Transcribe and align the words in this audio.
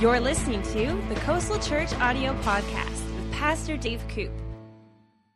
You're 0.00 0.18
listening 0.18 0.62
to 0.62 1.14
the 1.14 1.20
Coastal 1.20 1.58
Church 1.58 1.92
Audio 1.96 2.32
Podcast 2.40 2.88
with 2.88 3.32
Pastor 3.32 3.76
Dave 3.76 4.02
Koop. 4.08 4.32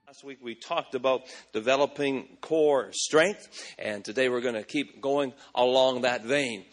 Last 0.06 0.24
week 0.24 0.38
we 0.42 0.54
talked 0.54 0.94
about 0.94 1.24
developing 1.52 2.38
core 2.40 2.88
strength, 2.92 3.46
and 3.78 4.02
today 4.02 4.30
we're 4.30 4.40
going 4.40 4.54
to 4.54 4.62
keep 4.62 5.02
going 5.02 5.34
along 5.54 6.00
that 6.00 6.24
vein. 6.24 6.64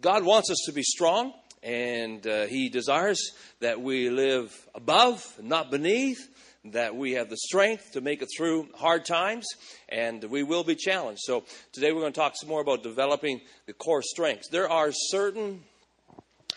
God 0.00 0.24
wants 0.24 0.50
us 0.50 0.58
to 0.66 0.72
be 0.72 0.82
strong, 0.82 1.32
and 1.62 2.26
uh, 2.26 2.46
He 2.46 2.70
desires 2.70 3.20
that 3.60 3.80
we 3.80 4.10
live 4.10 4.52
above, 4.74 5.24
not 5.40 5.70
beneath, 5.70 6.18
that 6.72 6.96
we 6.96 7.12
have 7.12 7.30
the 7.30 7.36
strength 7.36 7.92
to 7.92 8.00
make 8.00 8.20
it 8.20 8.28
through 8.36 8.68
hard 8.74 9.04
times, 9.04 9.46
and 9.88 10.24
we 10.24 10.42
will 10.42 10.64
be 10.64 10.74
challenged. 10.74 11.20
So 11.22 11.44
today 11.72 11.92
we're 11.92 12.00
going 12.00 12.14
to 12.14 12.20
talk 12.20 12.34
some 12.36 12.48
more 12.48 12.62
about 12.62 12.82
developing 12.82 13.42
the 13.66 13.74
core 13.74 14.02
strengths. 14.02 14.48
There 14.48 14.68
are 14.68 14.90
certain 14.90 15.62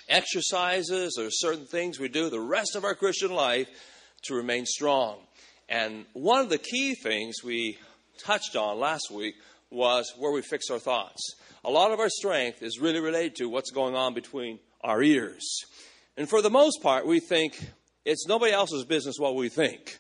exercises 0.10 1.18
or 1.18 1.30
certain 1.30 1.66
things 1.66 2.00
we 2.00 2.10
do 2.10 2.30
the 2.30 2.40
rest 2.40 2.76
of 2.76 2.84
our 2.84 2.96
Christian 2.96 3.32
life 3.32 3.68
to 4.24 4.34
remain 4.34 4.66
strong. 4.66 5.18
And 5.70 6.06
one 6.14 6.42
of 6.42 6.50
the 6.50 6.58
key 6.58 6.96
things 6.96 7.44
we 7.44 7.78
touched 8.18 8.56
on 8.56 8.80
last 8.80 9.12
week 9.12 9.36
was 9.70 10.12
where 10.18 10.32
we 10.32 10.42
fix 10.42 10.70
our 10.70 10.80
thoughts. 10.80 11.36
A 11.64 11.70
lot 11.70 11.92
of 11.92 12.00
our 12.00 12.10
strength 12.10 12.64
is 12.64 12.80
really 12.80 13.00
related 13.00 13.36
to 13.36 13.46
what's 13.46 13.72
going 13.72 13.96
on 13.96 14.14
between 14.14 14.60
our 14.82 15.02
ears. 15.02 15.66
And 16.18 16.28
for 16.28 16.42
the 16.42 16.50
most 16.50 16.82
part, 16.82 17.06
we 17.06 17.20
think 17.20 17.60
it's 18.04 18.28
nobody 18.28 18.52
else's 18.52 18.86
business 18.86 19.18
what 19.20 19.36
we 19.36 19.50
think. 19.50 20.00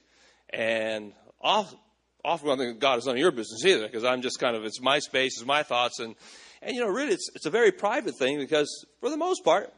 And 0.49 1.13
often 1.41 1.77
I 2.25 2.55
think 2.55 2.79
God 2.79 2.97
is 2.97 3.05
none 3.05 3.15
of 3.15 3.19
your 3.19 3.31
business 3.31 3.63
either, 3.63 3.85
because 3.85 4.03
I'm 4.03 4.21
just 4.21 4.39
kind 4.39 4.55
of, 4.55 4.65
it's 4.65 4.81
my 4.81 4.99
space, 4.99 5.37
it's 5.37 5.45
my 5.45 5.63
thoughts. 5.63 5.99
And, 5.99 6.15
and 6.61 6.75
you 6.75 6.81
know, 6.81 6.89
really, 6.89 7.13
it's, 7.13 7.29
it's 7.35 7.45
a 7.45 7.51
very 7.51 7.71
private 7.71 8.15
thing 8.15 8.39
because 8.39 8.85
for 8.99 9.09
the 9.09 9.17
most 9.17 9.43
part, 9.43 9.71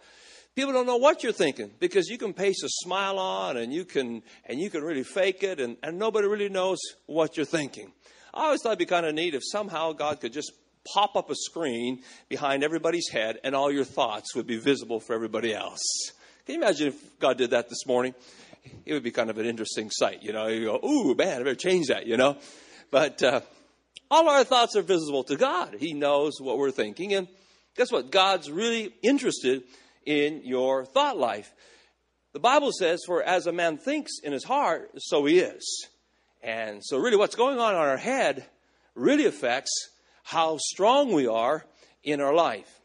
people 0.55 0.73
don't 0.73 0.85
know 0.85 0.97
what 0.97 1.23
you're 1.23 1.31
thinking 1.31 1.71
because 1.79 2.07
you 2.07 2.17
can 2.17 2.33
paste 2.33 2.63
a 2.63 2.69
smile 2.69 3.19
on 3.19 3.57
and 3.57 3.73
you 3.73 3.85
can, 3.85 4.21
and 4.45 4.59
you 4.59 4.69
can 4.69 4.83
really 4.83 5.03
fake 5.03 5.43
it 5.43 5.59
and, 5.59 5.77
and 5.83 5.97
nobody 5.97 6.27
really 6.27 6.49
knows 6.49 6.79
what 7.05 7.37
you're 7.37 7.45
thinking. 7.45 7.91
I 8.33 8.45
always 8.45 8.61
thought 8.61 8.69
it'd 8.69 8.79
be 8.79 8.85
kind 8.85 9.05
of 9.05 9.13
neat 9.13 9.35
if 9.35 9.41
somehow 9.43 9.91
God 9.93 10.21
could 10.21 10.33
just 10.33 10.51
pop 10.93 11.15
up 11.15 11.29
a 11.29 11.35
screen 11.35 12.01
behind 12.29 12.63
everybody's 12.63 13.09
head 13.09 13.39
and 13.43 13.55
all 13.55 13.71
your 13.71 13.83
thoughts 13.83 14.35
would 14.35 14.47
be 14.47 14.57
visible 14.57 14.99
for 14.99 15.13
everybody 15.13 15.53
else. 15.53 15.81
Can 16.45 16.55
you 16.55 16.61
imagine 16.61 16.87
if 16.87 17.19
God 17.19 17.37
did 17.37 17.51
that 17.51 17.69
this 17.69 17.85
morning? 17.85 18.15
It 18.85 18.93
would 18.93 19.03
be 19.03 19.11
kind 19.11 19.29
of 19.29 19.37
an 19.37 19.45
interesting 19.45 19.89
sight, 19.91 20.23
you 20.23 20.33
know. 20.33 20.47
You 20.47 20.65
go, 20.65 20.79
ooh, 20.83 21.15
man, 21.15 21.35
I 21.35 21.43
better 21.43 21.55
change 21.55 21.87
that, 21.87 22.07
you 22.07 22.17
know. 22.17 22.37
But 22.89 23.21
uh, 23.23 23.41
all 24.09 24.27
our 24.29 24.43
thoughts 24.43 24.75
are 24.75 24.81
visible 24.81 25.23
to 25.25 25.35
God. 25.35 25.75
He 25.79 25.93
knows 25.93 26.33
what 26.39 26.57
we're 26.57 26.71
thinking. 26.71 27.13
And 27.13 27.27
guess 27.75 27.91
what? 27.91 28.11
God's 28.11 28.51
really 28.51 28.93
interested 29.01 29.63
in 30.05 30.41
your 30.43 30.85
thought 30.85 31.17
life. 31.17 31.53
The 32.33 32.39
Bible 32.39 32.71
says, 32.71 33.01
For 33.05 33.21
as 33.21 33.47
a 33.47 33.51
man 33.51 33.77
thinks 33.77 34.19
in 34.23 34.31
his 34.31 34.43
heart, 34.43 34.91
so 34.97 35.25
he 35.25 35.39
is. 35.39 35.87
And 36.41 36.83
so, 36.83 36.97
really, 36.97 37.17
what's 37.17 37.35
going 37.35 37.59
on 37.59 37.73
in 37.73 37.79
our 37.79 37.97
head 37.97 38.45
really 38.95 39.25
affects 39.25 39.71
how 40.23 40.57
strong 40.57 41.13
we 41.13 41.27
are 41.27 41.65
in 42.03 42.21
our 42.21 42.33
life. 42.33 42.79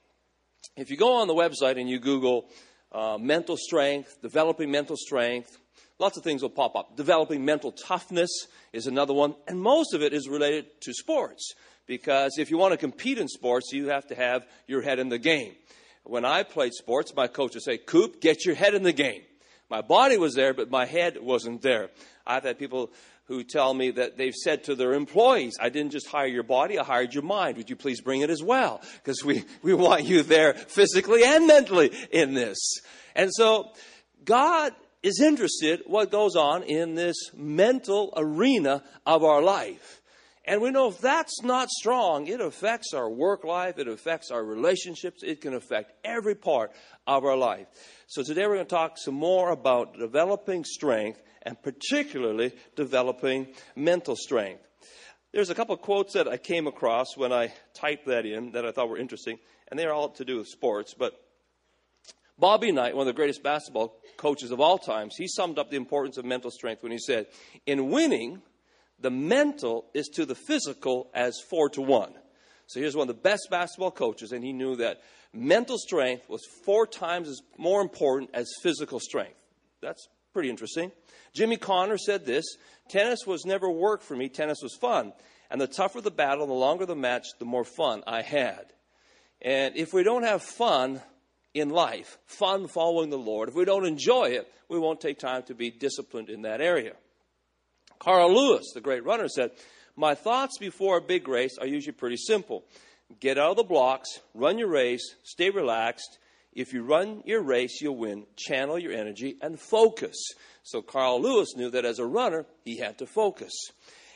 If 0.77 0.91
you 0.91 0.97
go 0.97 1.15
on 1.15 1.29
the 1.29 1.35
website 1.35 1.81
and 1.81 1.89
you 1.89 1.99
Google 1.99 2.49
uh, 2.93 3.19
mental 3.19 3.57
strength, 3.57 4.21
developing 4.21 4.71
mental 4.71 4.97
strength, 4.97 5.57
lots 5.99 6.19
of 6.19 6.25
things 6.25 6.43
will 6.43 6.51
pop 6.51 6.77
up. 6.77 6.97
Developing 6.97 7.45
mental 7.45 7.73
toughness 7.73 8.31
is 8.73 8.87
another 8.87 9.15
one, 9.15 9.35
and 9.47 9.61
most 9.61 9.95
of 9.95 10.03
it 10.03 10.13
is 10.13 10.29
related 10.29 10.67
to 10.83 10.93
sports. 10.93 11.55
Because 11.87 12.37
if 12.39 12.51
you 12.51 12.59
want 12.59 12.73
to 12.73 12.77
compete 12.77 13.19
in 13.19 13.29
sports, 13.29 13.71
you 13.73 13.89
have 13.89 14.07
to 14.09 14.15
have 14.15 14.47
your 14.67 14.83
head 14.83 14.99
in 14.99 15.09
the 15.09 15.19
game. 15.19 15.55
When 16.09 16.25
I 16.25 16.45
played 16.45 16.73
sports, 16.73 17.13
my 17.17 17.27
coach 17.27 17.55
would 17.55 17.63
say, 17.63 17.79
Koop, 17.79 18.21
get 18.21 18.45
your 18.45 18.55
head 18.55 18.75
in 18.75 18.83
the 18.83 18.93
game. 18.93 19.23
My 19.69 19.81
body 19.81 20.17
was 20.17 20.35
there, 20.35 20.55
but 20.55 20.71
my 20.71 20.87
head 20.87 21.19
wasn't 21.21 21.63
there. 21.63 21.91
I've 22.25 22.45
had 22.45 22.59
people 22.59 22.93
who 23.25 23.43
tell 23.43 23.75
me 23.75 23.91
that 23.91 24.17
they've 24.17 24.35
said 24.35 24.63
to 24.65 24.77
their 24.77 24.93
employees, 24.95 25.57
I 25.61 25.69
didn't 25.69 25.91
just 25.91 26.07
hire 26.07 26.29
your 26.29 26.45
body, 26.45 26.79
I 26.79 26.85
hired 26.85 27.13
your 27.13 27.25
mind. 27.25 27.57
Would 27.57 27.69
you 27.69 27.75
please 27.75 28.01
bring 28.01 28.21
it 28.21 28.31
as 28.31 28.43
well? 28.43 28.81
Because 29.03 29.25
we, 29.25 29.45
we 29.63 29.75
want 29.75 30.05
you 30.05 30.23
there 30.23 30.55
physically 30.55 31.25
and 31.25 31.49
mentally 31.49 31.91
in 32.13 32.35
this. 32.35 32.57
And 33.17 33.31
so 33.35 33.73
God 34.25 34.73
is 35.03 35.21
interested 35.21 35.83
what 35.87 36.13
goes 36.13 36.37
on 36.37 36.63
in 36.63 36.95
this 36.95 37.17
mental 37.35 38.13
arena 38.17 38.85
of 39.05 39.25
our 39.25 39.43
life. 39.43 40.01
And 40.47 40.63
we 40.63 40.71
know 40.71 40.89
if 40.89 40.99
that's 40.99 41.43
not 41.43 41.69
strong, 41.71 42.29
it 42.29 42.41
affects 42.41 42.95
our 42.95 43.11
work 43.11 43.43
life, 43.43 43.79
it 43.79 43.89
affects 43.89 44.31
our 44.31 44.45
relationships, 44.45 45.25
it 45.25 45.41
can 45.41 45.55
affect 45.55 45.93
every 46.05 46.37
part 46.37 46.71
of 47.05 47.25
our 47.25 47.37
life. 47.37 47.67
So 48.07 48.23
today 48.23 48.47
we're 48.47 48.55
going 48.55 48.67
to 48.67 48.71
talk 48.71 48.97
some 48.97 49.15
more 49.15 49.51
about 49.51 49.99
developing 49.99 50.65
strength 50.65 51.21
and 51.43 51.61
particularly 51.61 52.53
developing 52.77 53.49
mental 53.75 54.15
strength. 54.15 54.63
There's 55.33 55.51
a 55.51 55.55
couple 55.55 55.77
quotes 55.77 56.15
that 56.15 56.29
I 56.29 56.37
came 56.37 56.69
across 56.69 57.17
when 57.17 57.33
I 57.33 57.53
typed 57.75 58.07
that 58.07 58.25
in 58.25 58.53
that 58.53 58.65
I 58.65 58.71
thought 58.71 58.89
were 58.89 58.99
interesting, 58.99 59.39
and 59.69 59.79
they're 59.79 59.93
all 59.93 60.11
to 60.11 60.25
do 60.25 60.39
with 60.39 60.47
sports. 60.47 60.95
But 60.97 61.21
Bobby 62.39 62.71
Knight, 62.71 62.95
one 62.95 63.09
of 63.09 63.13
the 63.13 63.17
greatest 63.17 63.43
basketball 63.43 64.01
coaches 64.17 64.53
of 64.53 64.61
all 64.61 64.79
times, 64.79 65.17
he 65.19 65.27
summed 65.27 65.59
up 65.59 65.71
the 65.71 65.77
importance 65.77 66.19
of 66.19 66.25
mental 66.25 66.53
strength 66.53 66.85
when 66.85 66.93
he 66.93 66.99
said, 66.99 67.27
In 67.67 67.91
winning, 67.91 68.43
the 68.99 69.11
mental 69.11 69.87
is 69.95 70.09
to 70.15 70.25
the 70.25 70.35
physical 70.35 71.11
as 71.15 71.39
four 71.51 71.69
to 71.71 71.83
one. 71.83 72.13
So 72.67 72.81
here's 72.81 72.97
one 72.97 73.09
of 73.09 73.15
the 73.15 73.23
best 73.23 73.49
basketball 73.51 73.91
coaches, 73.91 74.33
and 74.33 74.45
he 74.45 74.53
knew 74.53 74.77
that 74.77 75.01
mental 75.33 75.79
strength 75.79 76.29
was 76.29 76.45
four 76.65 76.87
times 76.87 77.29
as 77.29 77.41
more 77.59 77.81
important 77.81 78.31
as 78.35 78.51
physical 78.63 78.99
strength. 78.99 79.39
That's 79.81 80.09
pretty 80.33 80.51
interesting. 80.51 80.91
Jimmy 81.35 81.57
Connor 81.57 81.99
said 81.99 82.25
this 82.25 82.45
Tennis 82.89 83.27
was 83.27 83.45
never 83.45 83.71
work 83.71 84.03
for 84.03 84.17
me, 84.17 84.29
tennis 84.29 84.59
was 84.63 84.75
fun. 84.75 85.13
And 85.51 85.61
the 85.61 85.67
tougher 85.69 86.01
the 86.01 86.11
battle, 86.11 86.47
the 86.47 86.53
longer 86.53 86.87
the 86.87 86.97
match, 86.97 87.27
the 87.39 87.45
more 87.45 87.65
fun 87.65 88.03
I 88.07 88.23
had. 88.23 88.73
And 89.41 89.77
if 89.77 89.93
we 89.93 90.03
don't 90.03 90.25
have 90.25 90.43
fun 90.43 91.01
in 91.55 91.71
life, 91.71 92.19
fun 92.27 92.67
following 92.67 93.11
the 93.11 93.19
Lord, 93.19 93.49
if 93.49 93.55
we 93.55 93.65
don't 93.65 93.87
enjoy 93.87 94.31
it, 94.31 94.53
we 94.69 94.79
won't 94.79 95.01
take 95.01 95.19
time 95.19 95.45
to 95.45 95.55
be 95.55 95.71
disciplined 95.71 96.31
in 96.31 96.43
that 96.43 96.61
area. 96.61 96.95
Carl 97.99 98.35
Lewis, 98.35 98.73
the 98.75 98.81
great 98.81 99.05
runner, 99.05 99.29
said, 99.29 99.53
My 99.97 100.15
thoughts 100.15 100.59
before 100.59 100.99
a 100.99 101.03
big 101.03 101.29
race 101.29 101.57
are 101.59 101.67
usually 101.67 101.93
pretty 101.93 102.17
simple. 102.17 102.65
Get 103.21 103.39
out 103.39 103.53
of 103.53 103.57
the 103.57 103.65
blocks, 103.65 104.21
run 104.35 104.59
your 104.59 104.69
race, 104.69 105.15
stay 105.23 105.51
relaxed. 105.51 106.19
If 106.53 106.73
you 106.73 106.83
run 106.83 107.23
your 107.27 107.43
race, 107.43 107.81
you'll 107.81 107.97
win. 107.97 108.27
Channel 108.37 108.79
your 108.79 108.93
energy 108.93 109.37
and 109.43 109.61
focus. 109.61 110.17
So 110.63 110.83
Carl 110.83 111.21
Lewis 111.21 111.55
knew 111.55 111.71
that 111.71 111.85
as 111.85 111.99
a 111.99 112.07
runner, 112.07 112.47
he 112.65 112.79
had 112.79 112.99
to 112.99 113.07
focus. 113.07 113.53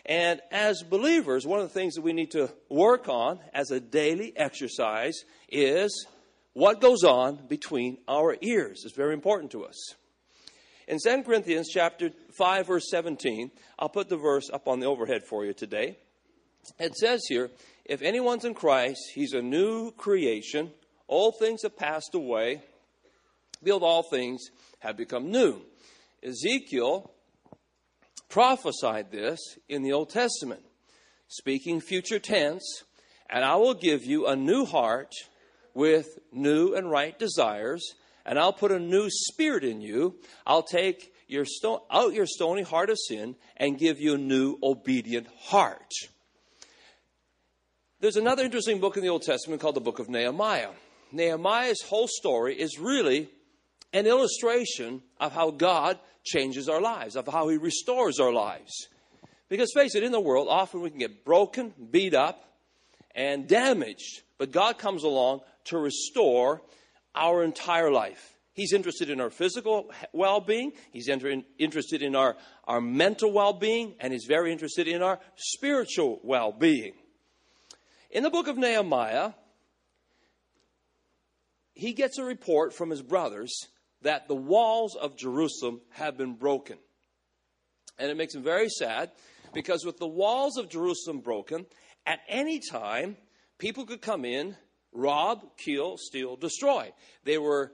And 0.07 0.41
as 0.51 0.83
believers, 0.83 1.47
one 1.47 1.61
of 1.61 1.69
the 1.69 1.75
things 1.75 1.95
that 1.95 2.03
we 2.03 2.13
need 2.13 2.33
to 2.33 2.51
work 2.69 3.09
on 3.09 3.39
as 3.53 3.71
a 3.71 3.79
daily 3.79 4.37
exercise 4.37 5.15
is 5.49 6.07
what 6.53 6.81
goes 6.81 7.05
on 7.05 7.47
between 7.47 7.99
our 8.09 8.37
ears. 8.41 8.83
It's 8.85 8.97
very 8.97 9.15
important 9.15 9.53
to 9.53 9.65
us. 9.65 9.95
In 10.91 10.99
2 10.99 11.23
Corinthians 11.23 11.69
chapter 11.73 12.11
5 12.33 12.67
verse 12.67 12.91
17, 12.91 13.53
I'll 13.79 13.89
put 13.89 14.09
the 14.09 14.17
verse 14.17 14.51
up 14.53 14.67
on 14.67 14.81
the 14.81 14.87
overhead 14.87 15.23
for 15.23 15.45
you 15.45 15.53
today. 15.53 15.99
It 16.81 16.97
says 16.97 17.23
here, 17.29 17.49
if 17.85 18.03
anyone's 18.03 18.45
in 18.45 18.55
Christ, 18.55 18.99
he's 19.15 19.33
a 19.33 19.41
new 19.41 19.93
creation. 19.93 20.73
All 21.07 21.31
things 21.31 21.63
have 21.63 21.77
passed 21.77 22.17
away. 22.17 22.63
Behold, 23.63 23.85
all 23.85 24.03
things 24.03 24.41
have 24.81 24.97
become 24.97 25.31
new. 25.31 25.63
Ezekiel 26.25 27.13
prophesied 28.29 29.13
this 29.13 29.39
in 29.69 29.85
the 29.85 29.93
Old 29.93 30.11
Testament, 30.11 30.63
speaking 31.29 31.81
future 31.81 32.19
tense, 32.19 32.83
and 33.31 33.45
I 33.45 33.55
will 33.55 33.75
give 33.75 34.05
you 34.05 34.27
a 34.27 34.35
new 34.35 34.65
heart 34.65 35.13
with 35.73 36.19
new 36.33 36.75
and 36.75 36.91
right 36.91 37.17
desires 37.17 37.95
and 38.25 38.39
I'll 38.39 38.53
put 38.53 38.73
a 38.73 38.79
new 38.79 39.09
spirit 39.11 39.65
in 39.65 39.81
you. 39.81 40.17
I'll 40.47 40.63
take 40.63 41.13
your 41.29 41.45
stone, 41.45 41.81
out 41.91 42.13
your 42.13 42.27
stony 42.27 42.63
heart 42.63 42.91
of 42.91 42.99
sin 42.99 43.37
and 43.57 43.79
give 43.79 44.01
you 44.01 44.15
a 44.15 44.19
new 44.19 44.59
obedient 44.63 45.29
heart. 45.39 45.93
There's 48.01 48.17
another 48.17 48.45
interesting 48.45 48.81
book 48.81 48.97
in 48.97 49.03
the 49.03 49.11
Old 49.11 49.23
Testament 49.23 49.61
called 49.61 49.77
the 49.77 49.81
book 49.81 49.99
of 49.99 50.09
Nehemiah. 50.09 50.71
Nehemiah's 51.13 51.83
whole 51.83 52.09
story 52.09 52.59
is 52.59 52.79
really 52.79 53.29
an 53.93 54.07
illustration 54.07 55.03
of 55.19 55.33
how 55.33 55.51
God 55.51 55.99
changes 56.25 56.69
our 56.69 56.81
lives, 56.81 57.17
of 57.17 57.27
how 57.27 57.49
he 57.49 57.57
restores 57.57 58.19
our 58.19 58.33
lives. 58.33 58.89
Because 59.49 59.73
face 59.75 59.95
it, 59.95 60.03
in 60.03 60.13
the 60.13 60.21
world, 60.21 60.47
often 60.49 60.81
we 60.81 60.91
can 60.91 60.99
get 60.99 61.25
broken, 61.25 61.75
beat 61.91 62.15
up, 62.15 62.45
and 63.15 63.49
damaged. 63.49 64.23
But 64.39 64.53
God 64.53 64.79
comes 64.79 65.03
along 65.03 65.41
to 65.65 65.79
restore 65.79 66.63
our 67.15 67.43
entire 67.43 67.91
life. 67.91 68.37
He's 68.53 68.73
interested 68.73 69.11
in 69.11 69.21
our 69.21 69.31
physical 69.31 69.91
well 70.13 70.41
being, 70.41 70.73
He's 70.93 71.09
interested 71.09 72.03
in 72.03 72.17
our, 72.17 72.37
our 72.65 72.81
mental 72.81 73.33
well 73.33 73.53
being, 73.53 73.95
and 74.01 74.13
He's 74.13 74.27
very 74.27 74.53
interested 74.53 74.89
in 74.89 75.03
our 75.03 75.19
spiritual 75.37 76.21
well 76.23 76.53
being. 76.53 76.95
In 78.11 78.23
the 78.23 78.31
book 78.31 78.49
of 78.49 78.59
Nehemiah, 78.59 79.33
he 81.75 81.95
gets 81.95 82.19
a 82.19 82.25
report 82.25 82.75
from 82.75 82.91
his 82.91 83.01
brothers 83.01 83.69
that 84.03 84.29
the 84.29 84.35
walls 84.35 84.97
of 84.97 85.17
Jerusalem 85.17 85.81
have 85.91 86.19
been 86.19 86.35
broken. 86.35 86.77
And 87.99 88.11
it 88.11 88.17
makes 88.17 88.35
him 88.35 88.43
very 88.43 88.69
sad 88.69 89.13
because 89.55 89.85
with 89.85 89.99
the 89.99 90.07
walls 90.07 90.59
of 90.59 90.69
Jerusalem 90.69 91.21
broken, 91.21 91.65
at 92.05 92.21
any 92.29 92.61
time, 92.61 93.17
people 93.59 93.87
could 93.87 94.03
come 94.03 94.27
in, 94.27 94.57
rob, 94.93 95.57
kill, 95.57 95.97
steal, 95.97 96.37
destroy. 96.37 96.93
They 97.25 97.39
were, 97.39 97.73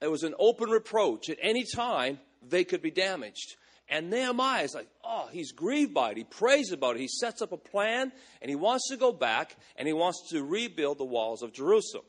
it 0.00 0.10
was 0.10 0.22
an 0.22 0.34
open 0.38 0.70
reproach. 0.70 1.28
At 1.30 1.38
any 1.42 1.64
time, 1.64 2.18
they 2.46 2.64
could 2.64 2.82
be 2.82 2.90
damaged. 2.90 3.56
And 3.90 4.10
Nehemiah 4.10 4.64
is 4.64 4.74
like, 4.74 4.88
oh, 5.02 5.28
he's 5.32 5.52
grieved 5.52 5.94
by 5.94 6.10
it. 6.10 6.18
He 6.18 6.24
prays 6.24 6.72
about 6.72 6.96
it. 6.96 7.00
He 7.00 7.08
sets 7.08 7.40
up 7.40 7.52
a 7.52 7.56
plan 7.56 8.12
and 8.42 8.50
he 8.50 8.56
wants 8.56 8.88
to 8.90 8.98
go 8.98 9.12
back 9.12 9.56
and 9.76 9.88
he 9.88 9.94
wants 9.94 10.28
to 10.30 10.44
rebuild 10.44 10.98
the 10.98 11.04
walls 11.04 11.42
of 11.42 11.54
Jerusalem. 11.54 12.04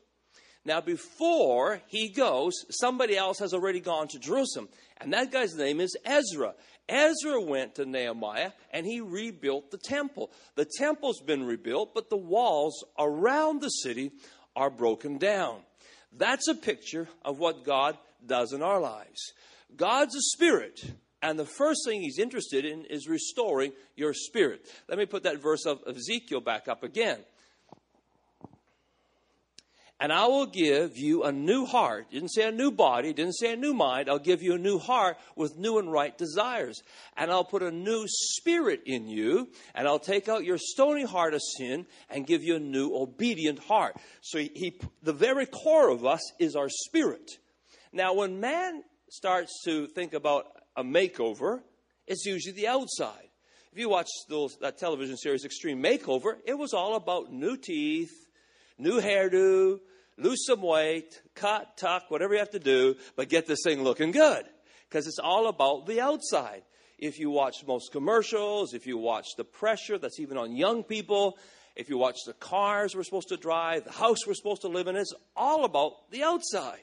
Now, 0.62 0.82
before 0.82 1.80
he 1.86 2.10
goes, 2.10 2.52
somebody 2.68 3.16
else 3.16 3.38
has 3.38 3.54
already 3.54 3.80
gone 3.80 4.08
to 4.08 4.18
Jerusalem, 4.18 4.68
and 5.00 5.14
that 5.14 5.32
guy's 5.32 5.54
name 5.54 5.80
is 5.80 5.96
Ezra. 6.04 6.52
Ezra 6.86 7.40
went 7.40 7.76
to 7.76 7.86
Nehemiah 7.86 8.50
and 8.72 8.84
he 8.84 9.00
rebuilt 9.00 9.70
the 9.70 9.78
temple. 9.78 10.32
The 10.56 10.68
temple's 10.78 11.20
been 11.20 11.44
rebuilt, 11.44 11.94
but 11.94 12.10
the 12.10 12.16
walls 12.16 12.84
around 12.98 13.60
the 13.60 13.68
city 13.68 14.10
are 14.60 14.68
broken 14.68 15.16
down. 15.16 15.56
That's 16.12 16.46
a 16.46 16.54
picture 16.54 17.08
of 17.24 17.38
what 17.38 17.64
God 17.64 17.96
does 18.26 18.52
in 18.52 18.62
our 18.62 18.78
lives. 18.78 19.32
God's 19.74 20.14
a 20.14 20.20
spirit, 20.20 20.84
and 21.22 21.38
the 21.38 21.46
first 21.46 21.80
thing 21.86 22.02
he's 22.02 22.18
interested 22.18 22.66
in 22.66 22.84
is 22.84 23.08
restoring 23.08 23.72
your 23.96 24.12
spirit. 24.12 24.66
Let 24.86 24.98
me 24.98 25.06
put 25.06 25.22
that 25.22 25.40
verse 25.40 25.64
of 25.64 25.80
Ezekiel 25.88 26.42
back 26.42 26.68
up 26.68 26.82
again 26.82 27.20
and 30.00 30.10
I 30.10 30.26
will 30.26 30.46
give 30.46 30.96
you 30.96 31.24
a 31.24 31.30
new 31.30 31.66
heart. 31.66 32.10
Didn't 32.10 32.30
say 32.30 32.48
a 32.48 32.50
new 32.50 32.70
body, 32.70 33.12
didn't 33.12 33.34
say 33.34 33.52
a 33.52 33.56
new 33.56 33.74
mind. 33.74 34.08
I'll 34.08 34.18
give 34.18 34.42
you 34.42 34.54
a 34.54 34.58
new 34.58 34.78
heart 34.78 35.18
with 35.36 35.58
new 35.58 35.78
and 35.78 35.92
right 35.92 36.16
desires. 36.16 36.82
And 37.18 37.30
I'll 37.30 37.44
put 37.44 37.62
a 37.62 37.70
new 37.70 38.06
spirit 38.08 38.80
in 38.86 39.08
you, 39.08 39.50
and 39.74 39.86
I'll 39.86 39.98
take 39.98 40.26
out 40.26 40.44
your 40.44 40.56
stony 40.58 41.04
heart 41.04 41.34
of 41.34 41.42
sin 41.58 41.86
and 42.08 42.26
give 42.26 42.42
you 42.42 42.56
a 42.56 42.60
new 42.60 42.96
obedient 42.96 43.58
heart. 43.58 43.96
So 44.22 44.38
he, 44.38 44.50
he 44.54 44.80
the 45.02 45.12
very 45.12 45.44
core 45.44 45.90
of 45.90 46.06
us 46.06 46.22
is 46.38 46.56
our 46.56 46.70
spirit. 46.70 47.30
Now, 47.92 48.14
when 48.14 48.40
man 48.40 48.82
starts 49.10 49.60
to 49.66 49.86
think 49.88 50.14
about 50.14 50.46
a 50.76 50.82
makeover, 50.82 51.60
it's 52.06 52.24
usually 52.24 52.54
the 52.54 52.68
outside. 52.68 53.28
If 53.72 53.78
you 53.78 53.90
watch 53.90 54.08
those, 54.28 54.56
that 54.62 54.78
television 54.78 55.16
series, 55.16 55.44
Extreme 55.44 55.82
Makeover, 55.82 56.36
it 56.46 56.58
was 56.58 56.72
all 56.72 56.96
about 56.96 57.32
new 57.32 57.56
teeth, 57.56 58.10
new 58.78 59.00
hairdo, 59.00 59.78
lose 60.20 60.44
some 60.46 60.62
weight, 60.62 61.20
cut, 61.34 61.76
tuck, 61.76 62.10
whatever 62.10 62.34
you 62.34 62.40
have 62.40 62.50
to 62.50 62.58
do, 62.58 62.96
but 63.16 63.28
get 63.28 63.46
this 63.46 63.60
thing 63.64 63.82
looking 63.82 64.10
good. 64.10 64.44
Because 64.88 65.06
it's 65.06 65.18
all 65.18 65.48
about 65.48 65.86
the 65.86 66.00
outside. 66.00 66.62
If 66.98 67.18
you 67.18 67.30
watch 67.30 67.64
most 67.66 67.92
commercials, 67.92 68.74
if 68.74 68.86
you 68.86 68.98
watch 68.98 69.26
the 69.36 69.44
pressure 69.44 69.98
that's 69.98 70.20
even 70.20 70.36
on 70.36 70.54
young 70.54 70.82
people, 70.84 71.38
if 71.76 71.88
you 71.88 71.96
watch 71.96 72.18
the 72.26 72.34
cars 72.34 72.94
we're 72.94 73.04
supposed 73.04 73.28
to 73.28 73.36
drive, 73.36 73.84
the 73.84 73.92
house 73.92 74.26
we're 74.26 74.34
supposed 74.34 74.62
to 74.62 74.68
live 74.68 74.86
in, 74.86 74.96
it's 74.96 75.14
all 75.34 75.64
about 75.64 76.10
the 76.10 76.22
outside. 76.22 76.80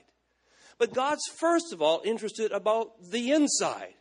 But 0.79 0.93
God's 0.93 1.23
first 1.39 1.73
of 1.73 1.81
all 1.81 2.01
interested 2.05 2.51
about 2.51 3.11
the 3.11 3.31
inside. 3.31 3.93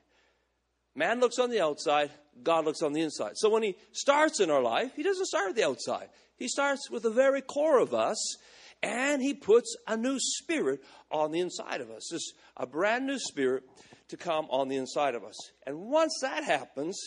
Man 0.94 1.20
looks 1.20 1.38
on 1.38 1.50
the 1.50 1.60
outside, 1.60 2.10
God 2.42 2.64
looks 2.64 2.82
on 2.82 2.94
the 2.94 3.02
inside. 3.02 3.32
So 3.36 3.50
when 3.50 3.62
he 3.62 3.76
starts 3.92 4.40
in 4.40 4.50
our 4.50 4.62
life, 4.62 4.92
he 4.96 5.02
doesn't 5.02 5.26
start 5.26 5.50
at 5.50 5.56
the 5.56 5.66
outside. 5.66 6.08
He 6.36 6.48
starts 6.48 6.90
with 6.90 7.02
the 7.02 7.10
very 7.10 7.42
core 7.42 7.78
of 7.78 7.92
us 7.92 8.36
and 8.82 9.22
he 9.22 9.34
puts 9.34 9.76
a 9.86 9.96
new 9.96 10.18
spirit 10.18 10.80
on 11.10 11.32
the 11.32 11.40
inside 11.40 11.80
of 11.80 11.90
us. 11.90 12.08
This 12.10 12.32
a 12.56 12.66
brand 12.66 13.06
new 13.06 13.18
spirit 13.18 13.64
to 14.08 14.16
come 14.16 14.46
on 14.50 14.68
the 14.68 14.76
inside 14.76 15.14
of 15.14 15.24
us. 15.24 15.36
And 15.66 15.90
once 15.90 16.18
that 16.22 16.44
happens, 16.44 16.98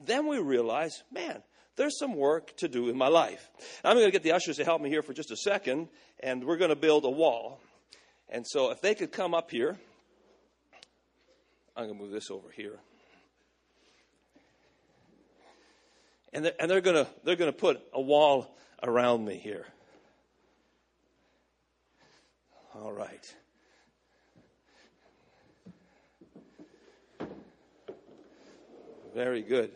then 0.00 0.26
we 0.26 0.38
realize, 0.38 1.02
man, 1.12 1.42
there's 1.76 1.98
some 1.98 2.14
work 2.14 2.56
to 2.58 2.68
do 2.68 2.88
in 2.88 2.96
my 2.96 3.08
life. 3.08 3.48
I'm 3.84 3.96
going 3.96 4.06
to 4.06 4.12
get 4.12 4.22
the 4.22 4.32
ushers 4.32 4.56
to 4.56 4.64
help 4.64 4.82
me 4.82 4.90
here 4.90 5.02
for 5.02 5.12
just 5.12 5.30
a 5.30 5.36
second, 5.36 5.88
and 6.20 6.44
we're 6.44 6.56
going 6.56 6.70
to 6.70 6.76
build 6.76 7.04
a 7.04 7.10
wall. 7.10 7.60
And 8.28 8.46
so 8.46 8.70
if 8.70 8.80
they 8.80 8.94
could 8.94 9.12
come 9.12 9.34
up 9.34 9.50
here, 9.50 9.78
I'm 11.76 11.86
going 11.86 11.96
to 11.96 12.02
move 12.02 12.12
this 12.12 12.30
over 12.30 12.50
here. 12.54 12.78
And 16.32 16.44
they're, 16.44 16.52
and 16.60 16.70
they're 16.70 16.80
going 16.80 17.04
to 17.04 17.10
they're 17.24 17.36
going 17.36 17.52
to 17.52 17.58
put 17.58 17.80
a 17.92 18.00
wall 18.00 18.54
around 18.82 19.24
me 19.24 19.36
here. 19.36 19.66
All 22.82 22.92
right. 22.92 23.34
Very 29.14 29.42
good. 29.42 29.72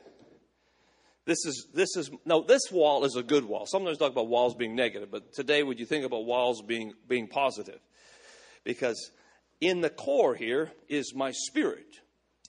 This 1.26 1.44
is 1.44 1.68
this 1.74 1.96
is 1.96 2.10
no 2.24 2.42
this 2.42 2.62
wall 2.70 3.04
is 3.04 3.16
a 3.16 3.22
good 3.22 3.44
wall. 3.44 3.66
Sometimes 3.66 3.98
talk 3.98 4.12
about 4.12 4.28
walls 4.28 4.54
being 4.54 4.74
negative, 4.74 5.10
but 5.10 5.34
today 5.34 5.62
would 5.62 5.78
you 5.78 5.84
think 5.84 6.06
about 6.06 6.24
walls 6.24 6.62
being 6.62 6.94
being 7.06 7.28
positive? 7.28 7.80
Because 8.62 9.10
in 9.60 9.82
the 9.82 9.90
core 9.90 10.34
here 10.34 10.72
is 10.88 11.14
my 11.14 11.30
spirit. 11.32 12.00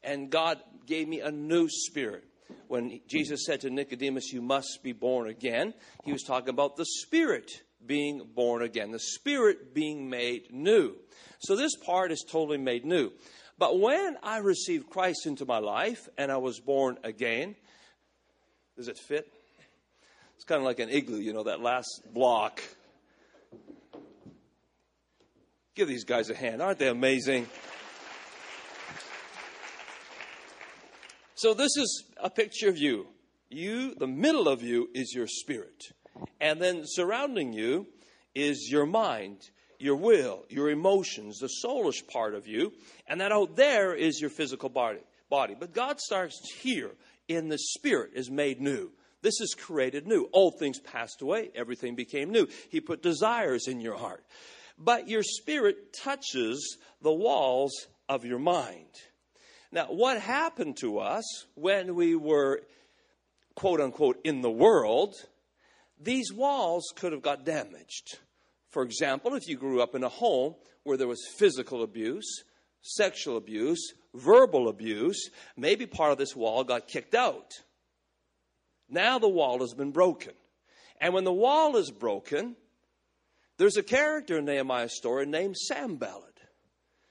And 0.03 0.29
God 0.29 0.59
gave 0.85 1.07
me 1.09 1.19
a 1.19 1.31
new 1.31 1.67
spirit. 1.69 2.23
When 2.67 3.01
Jesus 3.07 3.45
said 3.45 3.61
to 3.61 3.69
Nicodemus, 3.69 4.31
You 4.31 4.41
must 4.41 4.79
be 4.83 4.93
born 4.93 5.27
again, 5.27 5.73
he 6.05 6.13
was 6.13 6.23
talking 6.23 6.49
about 6.49 6.77
the 6.77 6.85
spirit 6.85 7.63
being 7.85 8.27
born 8.35 8.61
again, 8.61 8.91
the 8.91 8.99
spirit 8.99 9.73
being 9.73 10.09
made 10.09 10.51
new. 10.51 10.95
So 11.39 11.55
this 11.55 11.75
part 11.75 12.11
is 12.11 12.25
totally 12.27 12.57
made 12.57 12.85
new. 12.85 13.11
But 13.57 13.79
when 13.79 14.17
I 14.21 14.37
received 14.37 14.89
Christ 14.89 15.25
into 15.25 15.45
my 15.45 15.59
life 15.59 16.09
and 16.17 16.31
I 16.31 16.37
was 16.37 16.59
born 16.59 16.97
again, 17.03 17.55
does 18.75 18.87
it 18.87 18.97
fit? 18.97 19.31
It's 20.35 20.43
kind 20.43 20.59
of 20.59 20.65
like 20.65 20.79
an 20.79 20.89
igloo, 20.89 21.19
you 21.19 21.33
know, 21.33 21.43
that 21.43 21.61
last 21.61 22.01
block. 22.13 22.61
Give 25.75 25.87
these 25.87 26.03
guys 26.03 26.29
a 26.29 26.35
hand. 26.35 26.61
Aren't 26.61 26.79
they 26.79 26.89
amazing? 26.89 27.47
So, 31.35 31.53
this 31.53 31.75
is 31.77 32.05
a 32.17 32.29
picture 32.29 32.69
of 32.69 32.77
you. 32.77 33.07
You, 33.49 33.93
the 33.93 34.07
middle 34.07 34.47
of 34.47 34.63
you, 34.63 34.89
is 34.93 35.13
your 35.13 35.27
spirit. 35.27 35.83
And 36.39 36.61
then 36.61 36.83
surrounding 36.85 37.53
you 37.53 37.87
is 38.33 38.69
your 38.69 38.85
mind, 38.85 39.39
your 39.79 39.95
will, 39.95 40.45
your 40.49 40.69
emotions, 40.69 41.39
the 41.39 41.49
soulish 41.63 42.07
part 42.07 42.35
of 42.35 42.47
you. 42.47 42.73
And 43.07 43.21
that 43.21 43.31
out 43.31 43.55
there 43.55 43.93
is 43.93 44.19
your 44.19 44.29
physical 44.29 44.69
body. 44.69 44.99
body. 45.29 45.55
But 45.59 45.73
God 45.73 45.99
starts 45.99 46.39
here 46.59 46.91
in 47.27 47.49
the 47.49 47.57
spirit 47.57 48.11
is 48.13 48.29
made 48.29 48.61
new. 48.61 48.91
This 49.21 49.41
is 49.41 49.55
created 49.55 50.05
new. 50.05 50.29
Old 50.33 50.59
things 50.59 50.79
passed 50.79 51.21
away, 51.21 51.49
everything 51.55 51.95
became 51.95 52.29
new. 52.29 52.47
He 52.69 52.79
put 52.79 53.01
desires 53.01 53.67
in 53.67 53.79
your 53.79 53.97
heart. 53.97 54.23
But 54.77 55.07
your 55.07 55.23
spirit 55.23 55.93
touches 55.93 56.77
the 57.01 57.13
walls 57.13 57.87
of 58.07 58.25
your 58.25 58.39
mind. 58.39 58.89
Now, 59.71 59.85
what 59.85 60.19
happened 60.21 60.77
to 60.77 60.99
us 60.99 61.23
when 61.55 61.95
we 61.95 62.15
were, 62.15 62.61
quote 63.55 63.81
unquote, 63.81 64.19
in 64.23 64.41
the 64.41 64.51
world 64.51 65.15
these 65.99 66.31
walls 66.33 66.93
could 66.95 67.11
have 67.11 67.21
got 67.21 67.45
damaged. 67.45 68.19
For 68.69 68.83
example, 68.83 69.35
if 69.35 69.47
you 69.47 69.57
grew 69.57 69.81
up 69.81 69.95
in 69.95 70.03
a 70.03 70.09
home 70.09 70.55
where 70.83 70.97
there 70.97 71.07
was 71.07 71.25
physical 71.37 71.83
abuse, 71.83 72.43
sexual 72.81 73.37
abuse, 73.37 73.93
verbal 74.13 74.67
abuse, 74.67 75.29
maybe 75.57 75.85
part 75.85 76.11
of 76.11 76.17
this 76.17 76.35
wall 76.35 76.63
got 76.63 76.87
kicked 76.87 77.15
out. 77.15 77.51
Now 78.89 79.17
the 79.17 79.29
wall 79.29 79.59
has 79.59 79.73
been 79.73 79.91
broken. 79.91 80.33
And 81.01 81.13
when 81.13 81.23
the 81.23 81.33
wall 81.33 81.75
is 81.77 81.91
broken, 81.91 82.55
there's 83.57 83.77
a 83.77 83.83
character 83.83 84.37
in 84.37 84.45
Nehemiah's 84.45 84.95
story 84.95 85.25
named 85.25 85.57
Sanballat. 85.57 86.39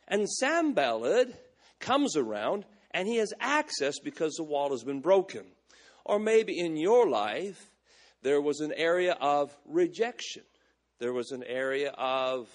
And 0.07 0.29
Sanballat 0.29 1.35
comes 1.81 2.17
around 2.17 2.65
and 2.93 3.09
he 3.09 3.17
has 3.17 3.33
access 3.41 3.99
because 3.99 4.35
the 4.35 4.45
wall 4.45 4.71
has 4.71 4.85
been 4.85 5.01
broken. 5.01 5.45
Or 6.05 6.19
maybe 6.19 6.59
in 6.59 6.77
your 6.77 7.09
life, 7.09 7.71
there 8.25 8.41
was 8.41 8.61
an 8.61 8.73
area 8.75 9.17
of 9.21 9.55
rejection. 9.67 10.43
There 10.99 11.13
was 11.13 11.31
an 11.31 11.45
area 11.45 11.91
of, 11.91 12.49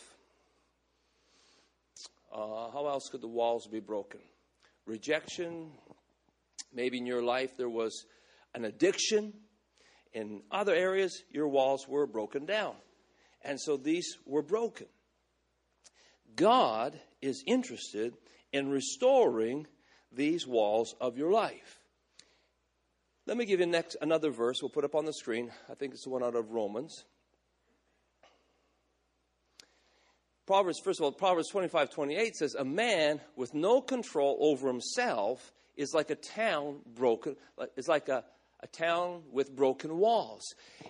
uh, 2.33 2.71
how 2.71 2.87
else 2.87 3.07
could 3.09 3.21
the 3.21 3.27
walls 3.27 3.67
be 3.67 3.79
broken? 3.79 4.19
Rejection. 4.87 5.69
Maybe 6.73 6.97
in 6.97 7.05
your 7.05 7.21
life 7.21 7.55
there 7.55 7.69
was 7.69 8.05
an 8.55 8.65
addiction. 8.65 9.31
In 10.11 10.41
other 10.49 10.73
areas, 10.73 11.21
your 11.29 11.47
walls 11.47 11.87
were 11.87 12.07
broken 12.07 12.47
down. 12.47 12.73
And 13.43 13.61
so 13.61 13.77
these 13.77 14.17
were 14.25 14.41
broken. 14.41 14.87
God 16.35 16.99
is 17.21 17.43
interested 17.45 18.15
in 18.51 18.69
restoring 18.69 19.67
these 20.11 20.47
walls 20.47 20.95
of 20.99 21.15
your 21.15 21.31
life. 21.31 21.78
Let 23.29 23.37
me 23.37 23.45
give 23.45 23.59
you 23.59 23.67
next 23.67 23.95
another 24.01 24.31
verse 24.31 24.57
we'll 24.59 24.69
put 24.69 24.83
up 24.83 24.95
on 24.95 25.05
the 25.05 25.13
screen. 25.13 25.51
I 25.69 25.75
think 25.75 25.93
it's 25.93 26.03
the 26.03 26.09
one 26.09 26.23
out 26.23 26.35
of 26.35 26.49
Romans. 26.49 27.03
Proverbs, 30.47 30.79
first 30.83 30.99
of 30.99 31.03
all, 31.03 31.11
Proverbs 31.11 31.47
25, 31.49 31.91
28 31.91 32.35
says, 32.35 32.55
A 32.55 32.65
man 32.65 33.21
with 33.35 33.53
no 33.53 33.81
control 33.81 34.35
over 34.41 34.67
himself 34.67 35.53
is 35.77 35.93
like 35.93 36.09
a 36.09 36.15
town 36.15 36.79
broken, 36.95 37.35
is 37.77 37.87
like 37.87 38.09
a, 38.09 38.23
a 38.61 38.67
town 38.67 39.21
with 39.31 39.55
broken 39.55 39.99
walls. 39.99 40.41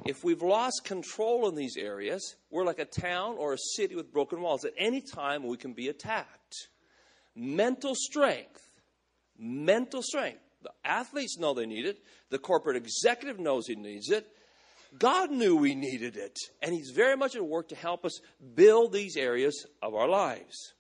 If 0.06 0.24
we've 0.24 0.42
lost 0.42 0.84
control 0.86 1.50
in 1.50 1.56
these 1.56 1.76
areas, 1.76 2.38
we're 2.50 2.64
like 2.64 2.80
a 2.80 2.86
town 2.86 3.36
or 3.38 3.52
a 3.52 3.58
city 3.76 3.98
with 3.98 4.14
broken 4.14 4.40
walls. 4.40 4.64
At 4.64 4.72
any 4.78 5.02
time, 5.02 5.46
we 5.46 5.58
can 5.58 5.74
be 5.74 5.90
attacked. 5.90 6.70
Mental 7.36 7.96
strength, 7.96 8.62
mental 9.38 10.02
strength. 10.02 10.49
The 10.62 10.72
athletes 10.84 11.38
know 11.38 11.54
they 11.54 11.66
need 11.66 11.86
it, 11.86 12.00
the 12.30 12.40
corporate 12.40 12.76
executive 12.76 13.40
knows 13.40 13.68
he 13.68 13.76
needs 13.76 14.10
it. 14.10 14.28
God 14.98 15.30
knew 15.30 15.56
we 15.56 15.76
needed 15.76 16.18
it, 16.18 16.36
and 16.62 16.74
He's 16.74 16.90
very 16.90 17.16
much 17.16 17.36
at 17.36 17.46
work 17.46 17.70
to 17.70 17.76
help 17.76 18.06
us 18.06 18.20
build 18.56 18.92
these 18.92 19.18
areas 19.18 19.68
of 19.84 19.94
our 19.94 20.08
lives. 20.08 20.74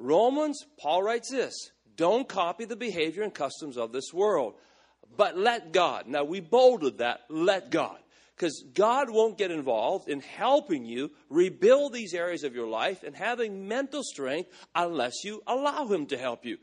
Romans, 0.00 0.64
Paul 0.80 1.02
writes 1.02 1.30
this 1.30 1.54
don't 1.96 2.28
copy 2.28 2.64
the 2.64 2.76
behavior 2.76 3.22
and 3.22 3.34
customs 3.34 3.76
of 3.76 3.92
this 3.92 4.12
world, 4.12 4.54
but 5.16 5.36
let 5.36 5.72
God. 5.72 6.06
Now, 6.06 6.24
we 6.24 6.40
bolded 6.40 6.98
that, 6.98 7.20
let 7.28 7.70
God. 7.70 7.98
Because 8.36 8.62
God 8.72 9.10
won't 9.10 9.36
get 9.36 9.50
involved 9.50 10.08
in 10.08 10.20
helping 10.20 10.84
you 10.84 11.10
rebuild 11.28 11.92
these 11.92 12.14
areas 12.14 12.44
of 12.44 12.54
your 12.54 12.68
life 12.68 13.02
and 13.02 13.16
having 13.16 13.66
mental 13.66 14.04
strength 14.04 14.48
unless 14.76 15.24
you 15.24 15.42
allow 15.44 15.88
Him 15.88 16.06
to 16.06 16.16
help 16.16 16.44
you. 16.44 16.58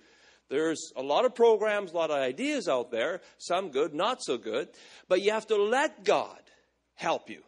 There's 0.50 0.92
a 0.96 1.02
lot 1.02 1.26
of 1.26 1.34
programs, 1.34 1.92
a 1.92 1.96
lot 1.96 2.12
of 2.12 2.18
ideas 2.18 2.68
out 2.68 2.92
there, 2.92 3.22
some 3.38 3.72
good, 3.72 3.94
not 3.94 4.22
so 4.22 4.38
good, 4.38 4.70
but 5.08 5.22
you 5.22 5.32
have 5.32 5.48
to 5.48 5.58
let 5.58 6.04
God 6.04 6.40
help 6.94 7.30
you. 7.30 7.42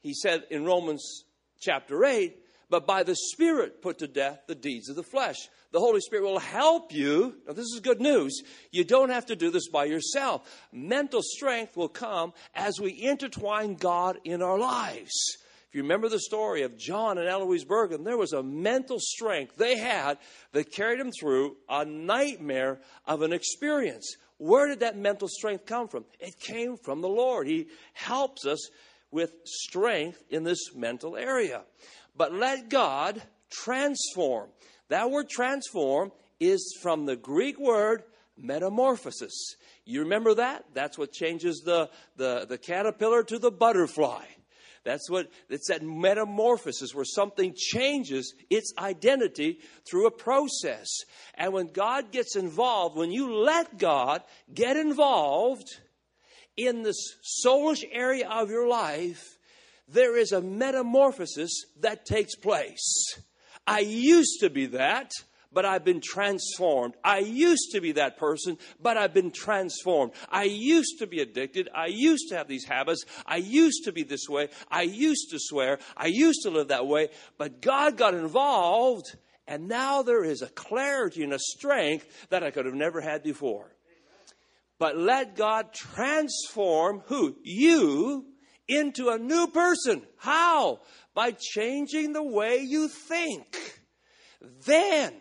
He 0.00 0.14
said 0.14 0.44
in 0.50 0.64
Romans 0.64 1.24
chapter 1.60 2.04
8, 2.04 2.36
but 2.70 2.86
by 2.86 3.02
the 3.02 3.16
Spirit 3.16 3.82
put 3.82 3.98
to 3.98 4.06
death 4.06 4.42
the 4.46 4.54
deeds 4.54 4.88
of 4.88 4.96
the 4.96 5.02
flesh 5.02 5.48
the 5.76 5.80
Holy 5.80 6.00
Spirit 6.00 6.24
will 6.24 6.38
help 6.38 6.94
you. 6.94 7.34
Now, 7.46 7.52
this 7.52 7.66
is 7.66 7.80
good 7.80 8.00
news. 8.00 8.42
You 8.70 8.82
don't 8.82 9.10
have 9.10 9.26
to 9.26 9.36
do 9.36 9.50
this 9.50 9.68
by 9.68 9.84
yourself. 9.84 10.68
Mental 10.72 11.20
strength 11.22 11.76
will 11.76 11.90
come 11.90 12.32
as 12.54 12.80
we 12.80 12.98
intertwine 13.02 13.74
God 13.74 14.18
in 14.24 14.40
our 14.40 14.58
lives. 14.58 15.12
You 15.76 15.82
remember 15.82 16.08
the 16.08 16.20
story 16.20 16.62
of 16.62 16.78
John 16.78 17.18
and 17.18 17.28
Eloise 17.28 17.64
Bergen, 17.64 18.02
there 18.02 18.16
was 18.16 18.32
a 18.32 18.42
mental 18.42 18.96
strength 18.98 19.56
they 19.56 19.76
had 19.76 20.16
that 20.52 20.72
carried 20.72 20.98
them 20.98 21.10
through 21.12 21.58
a 21.68 21.84
nightmare 21.84 22.80
of 23.04 23.20
an 23.20 23.34
experience. 23.34 24.16
Where 24.38 24.68
did 24.68 24.80
that 24.80 24.96
mental 24.96 25.28
strength 25.28 25.66
come 25.66 25.88
from? 25.88 26.06
It 26.18 26.40
came 26.40 26.78
from 26.78 27.02
the 27.02 27.10
Lord. 27.10 27.46
He 27.46 27.66
helps 27.92 28.46
us 28.46 28.70
with 29.10 29.34
strength 29.44 30.24
in 30.30 30.44
this 30.44 30.74
mental 30.74 31.14
area. 31.14 31.60
But 32.16 32.32
let 32.32 32.70
God 32.70 33.20
transform. 33.50 34.48
That 34.88 35.10
word 35.10 35.28
transform 35.28 36.10
is 36.40 36.74
from 36.80 37.04
the 37.04 37.16
Greek 37.16 37.60
word 37.60 38.02
metamorphosis. 38.38 39.56
You 39.84 40.04
remember 40.04 40.36
that? 40.36 40.64
That's 40.72 40.96
what 40.96 41.12
changes 41.12 41.60
the, 41.66 41.90
the, 42.16 42.46
the 42.48 42.56
caterpillar 42.56 43.22
to 43.24 43.38
the 43.38 43.50
butterfly. 43.50 44.24
That's 44.86 45.10
what 45.10 45.28
it's 45.50 45.66
that 45.66 45.82
metamorphosis 45.82 46.94
where 46.94 47.04
something 47.04 47.54
changes 47.56 48.32
its 48.48 48.72
identity 48.78 49.58
through 49.84 50.06
a 50.06 50.12
process. 50.12 50.86
And 51.34 51.52
when 51.52 51.72
God 51.72 52.12
gets 52.12 52.36
involved, 52.36 52.96
when 52.96 53.10
you 53.10 53.34
let 53.34 53.78
God 53.78 54.22
get 54.54 54.76
involved 54.76 55.80
in 56.56 56.84
this 56.84 57.16
soulish 57.44 57.82
area 57.90 58.28
of 58.28 58.48
your 58.48 58.68
life, 58.68 59.38
there 59.88 60.16
is 60.16 60.30
a 60.30 60.40
metamorphosis 60.40 61.64
that 61.80 62.06
takes 62.06 62.36
place. 62.36 63.18
I 63.66 63.80
used 63.80 64.38
to 64.38 64.50
be 64.50 64.66
that, 64.66 65.10
but 65.52 65.64
I've 65.64 65.84
been 65.84 66.00
transformed. 66.02 66.94
I 67.04 67.18
used 67.18 67.70
to 67.72 67.80
be 67.80 67.92
that 67.92 68.18
person, 68.18 68.58
but 68.80 68.96
I've 68.96 69.14
been 69.14 69.30
transformed. 69.30 70.12
I 70.30 70.44
used 70.44 70.98
to 70.98 71.06
be 71.06 71.20
addicted. 71.20 71.68
I 71.74 71.86
used 71.86 72.28
to 72.28 72.36
have 72.36 72.48
these 72.48 72.66
habits. 72.66 73.04
I 73.24 73.36
used 73.36 73.84
to 73.84 73.92
be 73.92 74.02
this 74.02 74.28
way. 74.28 74.48
I 74.70 74.82
used 74.82 75.30
to 75.30 75.38
swear. 75.38 75.78
I 75.96 76.06
used 76.06 76.42
to 76.42 76.50
live 76.50 76.68
that 76.68 76.86
way, 76.86 77.08
but 77.38 77.60
God 77.60 77.96
got 77.96 78.14
involved, 78.14 79.06
and 79.46 79.68
now 79.68 80.02
there 80.02 80.24
is 80.24 80.42
a 80.42 80.48
clarity 80.48 81.22
and 81.22 81.32
a 81.32 81.38
strength 81.38 82.28
that 82.30 82.42
I 82.42 82.50
could 82.50 82.66
have 82.66 82.74
never 82.74 83.00
had 83.00 83.22
before. 83.22 83.72
But 84.78 84.98
let 84.98 85.36
God 85.36 85.72
transform 85.72 87.02
who? 87.06 87.36
You 87.42 88.26
into 88.68 89.08
a 89.08 89.18
new 89.18 89.46
person. 89.46 90.02
How? 90.18 90.80
by 91.16 91.32
changing 91.32 92.12
the 92.12 92.22
way 92.22 92.58
you 92.58 92.86
think. 92.86 93.56
Then, 94.66 95.14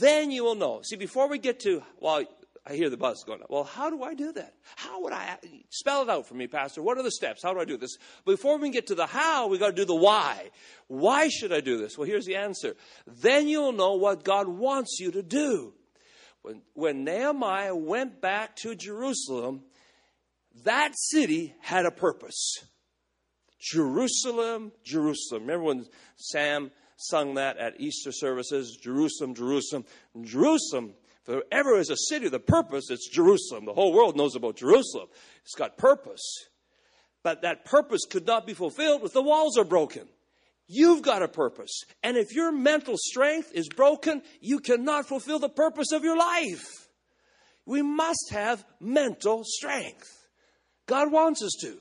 then 0.00 0.30
you 0.30 0.44
will 0.44 0.54
know. 0.54 0.80
See, 0.82 0.96
before 0.96 1.28
we 1.28 1.38
get 1.38 1.60
to, 1.60 1.82
well, 1.98 2.24
I 2.64 2.74
hear 2.74 2.88
the 2.88 2.96
buzz 2.96 3.24
going, 3.24 3.42
up. 3.42 3.50
well, 3.50 3.64
how 3.64 3.90
do 3.90 4.04
I 4.04 4.14
do 4.14 4.32
that? 4.32 4.54
How 4.76 5.02
would 5.02 5.12
I 5.12 5.36
spell 5.70 6.02
it 6.02 6.08
out 6.08 6.28
for 6.28 6.34
me, 6.34 6.46
Pastor? 6.46 6.80
What 6.80 6.96
are 6.96 7.02
the 7.02 7.10
steps? 7.10 7.42
How 7.42 7.52
do 7.52 7.58
I 7.58 7.64
do 7.64 7.76
this? 7.76 7.96
Before 8.24 8.56
we 8.58 8.70
get 8.70 8.86
to 8.86 8.94
the 8.94 9.06
how, 9.06 9.48
we 9.48 9.58
got 9.58 9.70
to 9.70 9.72
do 9.72 9.84
the 9.84 9.96
why. 9.96 10.50
Why 10.86 11.28
should 11.28 11.52
I 11.52 11.60
do 11.60 11.76
this? 11.78 11.98
Well, 11.98 12.06
here's 12.06 12.26
the 12.26 12.36
answer. 12.36 12.76
Then 13.06 13.48
you'll 13.48 13.72
know 13.72 13.94
what 13.94 14.22
God 14.22 14.46
wants 14.46 14.98
you 15.00 15.10
to 15.10 15.22
do. 15.22 15.74
When, 16.42 16.62
when 16.74 17.04
Nehemiah 17.04 17.74
went 17.74 18.20
back 18.20 18.54
to 18.56 18.76
Jerusalem, 18.76 19.62
that 20.64 20.92
city 20.94 21.54
had 21.60 21.86
a 21.86 21.90
purpose. 21.90 22.58
Jerusalem, 23.60 24.70
Jerusalem. 24.84 25.42
Remember 25.42 25.64
when 25.64 25.86
Sam 26.16 26.70
sung 26.96 27.34
that 27.34 27.58
at 27.58 27.80
Easter 27.80 28.12
services? 28.12 28.78
Jerusalem, 28.82 29.34
Jerusalem, 29.34 29.84
Jerusalem. 30.22 30.94
If 31.26 31.42
ever 31.52 31.78
is 31.78 31.90
a 31.90 31.96
city 31.96 32.28
the 32.28 32.40
purpose, 32.40 32.90
it's 32.90 33.08
Jerusalem. 33.08 33.64
The 33.64 33.74
whole 33.74 33.92
world 33.92 34.16
knows 34.16 34.34
about 34.34 34.56
Jerusalem. 34.56 35.08
It's 35.44 35.54
got 35.54 35.78
purpose. 35.78 36.48
But 37.22 37.42
that 37.42 37.64
purpose 37.64 38.02
could 38.08 38.26
not 38.26 38.46
be 38.46 38.54
fulfilled 38.54 39.02
if 39.04 39.12
the 39.12 39.22
walls 39.22 39.56
are 39.56 39.64
broken. 39.64 40.08
You've 40.66 41.02
got 41.02 41.22
a 41.22 41.28
purpose. 41.28 41.82
And 42.02 42.16
if 42.16 42.34
your 42.34 42.50
mental 42.50 42.94
strength 42.96 43.52
is 43.54 43.68
broken, 43.68 44.22
you 44.40 44.58
cannot 44.58 45.06
fulfill 45.06 45.38
the 45.38 45.48
purpose 45.48 45.92
of 45.92 46.02
your 46.02 46.16
life. 46.16 46.66
We 47.66 47.82
must 47.82 48.30
have 48.30 48.64
mental 48.80 49.42
strength. 49.44 50.26
God 50.86 51.12
wants 51.12 51.42
us 51.42 51.52
to. 51.60 51.80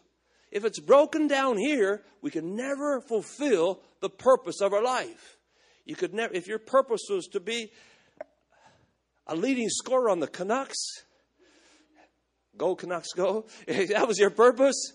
If 0.52 0.66
it's 0.66 0.80
broken 0.80 1.28
down 1.28 1.58
here, 1.58 2.04
we 2.22 2.30
can 2.30 2.56
never 2.56 3.02
fulfill 3.02 3.82
the 4.02 4.10
purpose 4.10 4.62
of 4.62 4.74
our 4.74 4.84
life. 4.84 5.38
You 5.86 5.96
could 5.96 6.14
never, 6.14 6.34
if 6.34 6.48
your 6.48 6.60
purpose 6.60 7.02
was 7.10 7.28
to 7.28 7.40
be 7.40 7.72
a 9.28 9.36
leading 9.36 9.70
scorer 9.70 10.10
on 10.10 10.20
the 10.20 10.28
Canucks, 10.28 10.78
go 12.58 12.76
Canucks, 12.76 13.14
go. 13.14 13.46
If 13.68 13.90
that 13.90 14.08
was 14.08 14.20
your 14.20 14.30
purpose. 14.30 14.94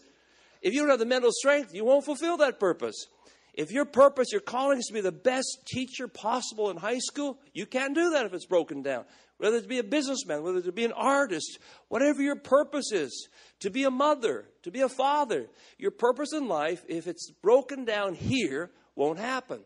If 0.61 0.75
you 0.75 0.81
don't 0.81 0.91
have 0.91 0.99
the 0.99 1.07
mental 1.07 1.31
strength, 1.33 1.75
you 1.75 1.85
won't 1.85 2.05
fulfill 2.05 2.37
that 2.39 2.61
purpose. 2.61 3.07
If 3.55 3.71
your 3.73 3.87
purpose, 3.87 4.33
your 4.33 4.43
calling 4.43 4.79
is 4.79 4.87
to 4.87 4.93
be 4.93 5.01
the 5.01 5.13
best 5.13 5.63
teacher 5.67 6.09
possible 6.09 6.69
in 6.71 6.77
high 6.77 6.99
school, 6.99 7.39
you 7.55 7.65
can't 7.65 7.95
do 7.95 8.11
that 8.11 8.27
if 8.27 8.35
it's 8.35 8.47
broken 8.47 8.83
down 8.83 9.07
whether 9.39 9.61
to 9.61 9.69
be 9.69 9.79
a 9.79 9.85
businessman, 9.85 10.43
whether 10.43 10.63
to 10.63 10.73
be 10.73 10.85
an 10.85 10.93
artist, 10.93 11.59
whatever 11.89 12.23
your 12.23 12.37
purpose 12.37 12.93
is, 12.93 13.29
to 13.61 13.71
be 13.71 13.85
a 13.85 13.91
mother, 13.91 14.47
to 14.63 14.71
be 14.71 14.81
a 14.81 14.89
father. 14.89 15.47
Your 15.79 15.91
purpose 15.91 16.33
in 16.33 16.49
life, 16.49 16.85
if 16.89 17.07
it's 17.07 17.31
broken 17.43 17.85
down 17.85 18.15
here, 18.15 18.71
won't 18.95 19.19
happen. 19.19 19.61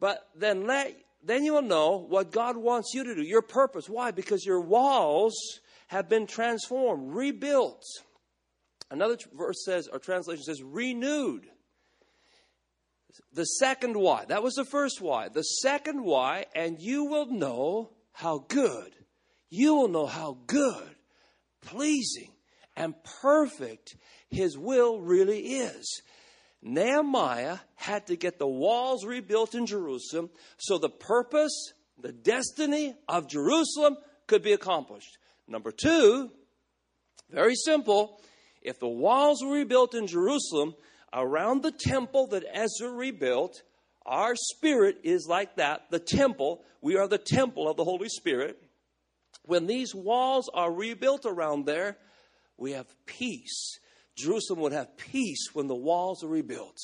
But 0.00 0.28
then 0.36 0.66
let 0.66 0.94
then 1.22 1.44
you 1.44 1.54
will 1.54 1.62
know 1.62 2.06
what 2.08 2.30
God 2.30 2.56
wants 2.56 2.92
you 2.94 3.02
to 3.02 3.14
do, 3.14 3.22
your 3.22 3.42
purpose. 3.42 3.88
Why? 3.88 4.12
Because 4.12 4.46
your 4.46 4.60
walls 4.60 5.34
have 5.88 6.08
been 6.08 6.26
transformed, 6.28 7.12
rebuilt. 7.12 7.82
Another 8.90 9.18
verse 9.36 9.64
says, 9.64 9.88
or 9.92 9.98
translation 9.98 10.44
says, 10.44 10.62
renewed. 10.62 11.46
The 13.32 13.44
second 13.44 13.96
why. 13.96 14.26
That 14.26 14.44
was 14.44 14.54
the 14.54 14.64
first 14.64 15.00
why. 15.00 15.28
The 15.28 15.42
second 15.42 16.04
why, 16.04 16.46
and 16.54 16.80
you 16.80 17.04
will 17.04 17.26
know 17.26 17.90
how 18.12 18.44
good 18.48 18.92
you 19.50 19.74
will 19.74 19.88
know 19.88 20.06
how 20.06 20.38
good, 20.46 20.94
pleasing, 21.62 22.32
and 22.76 22.94
perfect 23.20 23.96
His 24.30 24.56
will 24.56 25.00
really 25.00 25.40
is. 25.40 26.02
Nehemiah 26.62 27.58
had 27.76 28.06
to 28.08 28.16
get 28.16 28.38
the 28.38 28.46
walls 28.46 29.04
rebuilt 29.04 29.54
in 29.54 29.66
Jerusalem 29.66 30.30
so 30.56 30.78
the 30.78 30.88
purpose, 30.88 31.72
the 32.00 32.12
destiny 32.12 32.94
of 33.08 33.28
Jerusalem 33.28 33.96
could 34.26 34.42
be 34.42 34.52
accomplished. 34.52 35.18
Number 35.46 35.70
two, 35.72 36.30
very 37.30 37.54
simple, 37.54 38.20
if 38.62 38.78
the 38.78 38.88
walls 38.88 39.42
were 39.42 39.54
rebuilt 39.54 39.94
in 39.94 40.06
Jerusalem 40.06 40.74
around 41.12 41.62
the 41.62 41.72
temple 41.72 42.26
that 42.28 42.44
Ezra 42.52 42.90
rebuilt, 42.90 43.62
our 44.04 44.34
spirit 44.34 44.98
is 45.04 45.26
like 45.28 45.56
that, 45.56 45.90
the 45.90 45.98
temple. 45.98 46.64
We 46.80 46.96
are 46.96 47.06
the 47.06 47.18
temple 47.18 47.68
of 47.68 47.76
the 47.76 47.84
Holy 47.84 48.08
Spirit. 48.08 48.60
When 49.48 49.66
these 49.66 49.94
walls 49.94 50.50
are 50.52 50.70
rebuilt 50.70 51.24
around 51.24 51.64
there, 51.64 51.96
we 52.58 52.72
have 52.72 52.86
peace. 53.06 53.80
Jerusalem 54.14 54.60
would 54.60 54.72
have 54.72 54.98
peace 54.98 55.48
when 55.54 55.68
the 55.68 55.74
walls 55.74 56.22
are 56.22 56.28
rebuilt. 56.28 56.76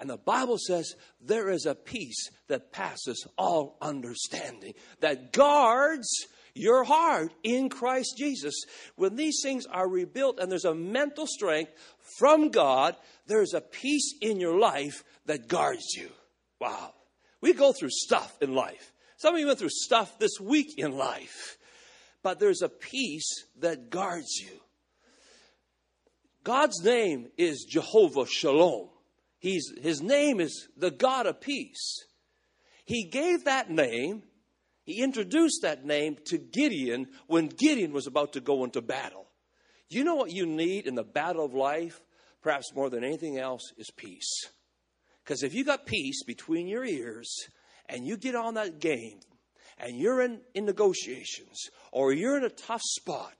And 0.00 0.10
the 0.10 0.16
Bible 0.16 0.58
says 0.58 0.96
there 1.20 1.48
is 1.48 1.64
a 1.64 1.76
peace 1.76 2.28
that 2.48 2.72
passes 2.72 3.24
all 3.38 3.76
understanding, 3.80 4.74
that 4.98 5.32
guards 5.32 6.08
your 6.54 6.82
heart 6.82 7.32
in 7.44 7.68
Christ 7.68 8.16
Jesus. 8.18 8.64
When 8.96 9.14
these 9.14 9.38
things 9.40 9.64
are 9.66 9.88
rebuilt 9.88 10.40
and 10.40 10.50
there's 10.50 10.64
a 10.64 10.74
mental 10.74 11.28
strength 11.28 11.70
from 12.18 12.48
God, 12.48 12.96
there's 13.28 13.54
a 13.54 13.60
peace 13.60 14.14
in 14.20 14.40
your 14.40 14.58
life 14.58 15.04
that 15.26 15.46
guards 15.46 15.94
you. 15.96 16.10
Wow. 16.60 16.94
We 17.40 17.52
go 17.52 17.72
through 17.72 17.90
stuff 17.90 18.36
in 18.40 18.56
life. 18.56 18.92
Some 19.18 19.34
of 19.34 19.40
you 19.40 19.46
went 19.46 19.60
through 19.60 19.68
stuff 19.70 20.18
this 20.18 20.40
week 20.40 20.78
in 20.78 20.96
life, 20.96 21.57
but 22.22 22.38
there's 22.38 22.62
a 22.62 22.68
peace 22.68 23.46
that 23.60 23.90
guards 23.90 24.40
you. 24.40 24.60
God's 26.44 26.82
name 26.82 27.28
is 27.36 27.66
Jehovah 27.68 28.26
Shalom. 28.26 28.88
He's, 29.38 29.72
his 29.80 30.00
name 30.00 30.40
is 30.40 30.68
the 30.76 30.90
God 30.90 31.26
of 31.26 31.40
peace. 31.40 32.04
He 32.84 33.04
gave 33.04 33.44
that 33.44 33.70
name, 33.70 34.22
he 34.82 35.02
introduced 35.02 35.60
that 35.62 35.84
name 35.84 36.16
to 36.26 36.38
Gideon 36.38 37.08
when 37.26 37.48
Gideon 37.48 37.92
was 37.92 38.06
about 38.06 38.32
to 38.32 38.40
go 38.40 38.64
into 38.64 38.80
battle. 38.80 39.26
You 39.90 40.04
know 40.04 40.14
what 40.14 40.32
you 40.32 40.46
need 40.46 40.86
in 40.86 40.94
the 40.94 41.04
battle 41.04 41.44
of 41.44 41.52
life, 41.52 42.00
perhaps 42.42 42.74
more 42.74 42.88
than 42.88 43.04
anything 43.04 43.38
else, 43.38 43.72
is 43.76 43.90
peace. 43.90 44.48
Because 45.22 45.42
if 45.42 45.52
you 45.52 45.64
got 45.64 45.84
peace 45.84 46.24
between 46.24 46.66
your 46.66 46.84
ears 46.84 47.30
and 47.86 48.06
you 48.06 48.16
get 48.16 48.34
on 48.34 48.54
that 48.54 48.80
game 48.80 49.20
and 49.78 49.96
you're 49.96 50.20
in, 50.20 50.40
in 50.54 50.64
negotiations 50.64 51.70
or 51.92 52.12
you're 52.12 52.36
in 52.36 52.44
a 52.44 52.50
tough 52.50 52.82
spot, 52.82 53.36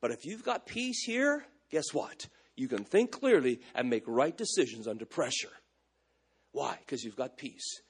but 0.00 0.10
if 0.10 0.24
you've 0.24 0.44
got 0.44 0.66
peace 0.66 1.02
here, 1.04 1.44
guess 1.70 1.92
what? 1.92 2.26
You 2.56 2.68
can 2.68 2.84
think 2.84 3.10
clearly 3.10 3.60
and 3.74 3.88
make 3.88 4.04
right 4.06 4.36
decisions 4.36 4.86
under 4.86 5.04
pressure. 5.04 5.52
Why? 6.52 6.76
Because 6.80 7.04
you've 7.04 7.16
got 7.16 7.36
peace. 7.36 7.80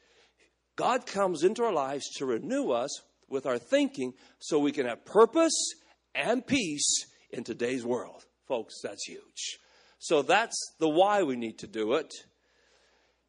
God 0.77 1.07
comes 1.07 1.43
into 1.43 1.63
our 1.65 1.73
lives 1.73 2.09
to 2.17 2.27
renew 2.27 2.71
us 2.71 3.03
with 3.29 3.47
our 3.47 3.59
thinking 3.59 4.15
so 4.39 4.59
we 4.59 4.73
can 4.73 4.87
have 4.87 5.05
purpose 5.05 5.75
and 6.15 6.47
peace 6.47 7.07
in 7.31 7.45
today's 7.45 7.85
world. 7.85 8.25
Folks, 8.47 8.75
that's 8.83 9.05
huge. 9.07 9.59
So 9.99 10.23
that's 10.23 10.57
the 10.79 10.89
why 10.89 11.23
we 11.23 11.37
need 11.37 11.59
to 11.59 11.67
do 11.67 11.95
it. 11.95 12.13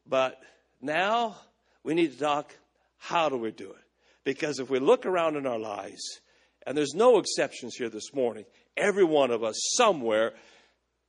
But 0.06 0.38
now 0.80 1.36
we 1.84 1.94
need 1.94 2.12
to 2.12 2.18
talk 2.18 2.56
how 2.98 3.28
do 3.28 3.36
we 3.36 3.50
do 3.50 3.70
it? 3.70 3.81
Because 4.24 4.58
if 4.58 4.70
we 4.70 4.78
look 4.78 5.06
around 5.06 5.36
in 5.36 5.46
our 5.46 5.58
lives, 5.58 6.20
and 6.66 6.76
there's 6.76 6.94
no 6.94 7.18
exceptions 7.18 7.74
here 7.74 7.88
this 7.88 8.14
morning, 8.14 8.44
every 8.76 9.04
one 9.04 9.30
of 9.30 9.42
us 9.42 9.56
somewhere 9.76 10.32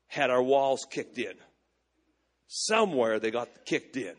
had 0.08 0.30
our 0.30 0.42
walls 0.42 0.86
kicked 0.90 1.18
in. 1.18 1.34
Somewhere 2.48 3.20
they 3.20 3.32
got 3.32 3.66
kicked 3.66 3.98
in. 3.98 4.16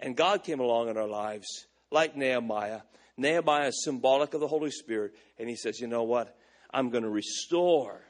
And 0.00 0.16
God 0.16 0.44
came 0.44 0.60
along 0.60 0.88
in 0.88 0.96
our 0.96 1.08
lives, 1.08 1.46
like 1.90 2.16
Nehemiah. 2.16 2.80
Nehemiah 3.16 3.68
is 3.68 3.82
symbolic 3.82 4.34
of 4.34 4.40
the 4.40 4.48
Holy 4.48 4.70
Spirit, 4.70 5.14
and 5.38 5.48
he 5.48 5.56
says, 5.56 5.80
You 5.80 5.88
know 5.88 6.04
what? 6.04 6.36
I'm 6.70 6.90
going 6.90 7.02
to 7.02 7.10
restore 7.10 8.00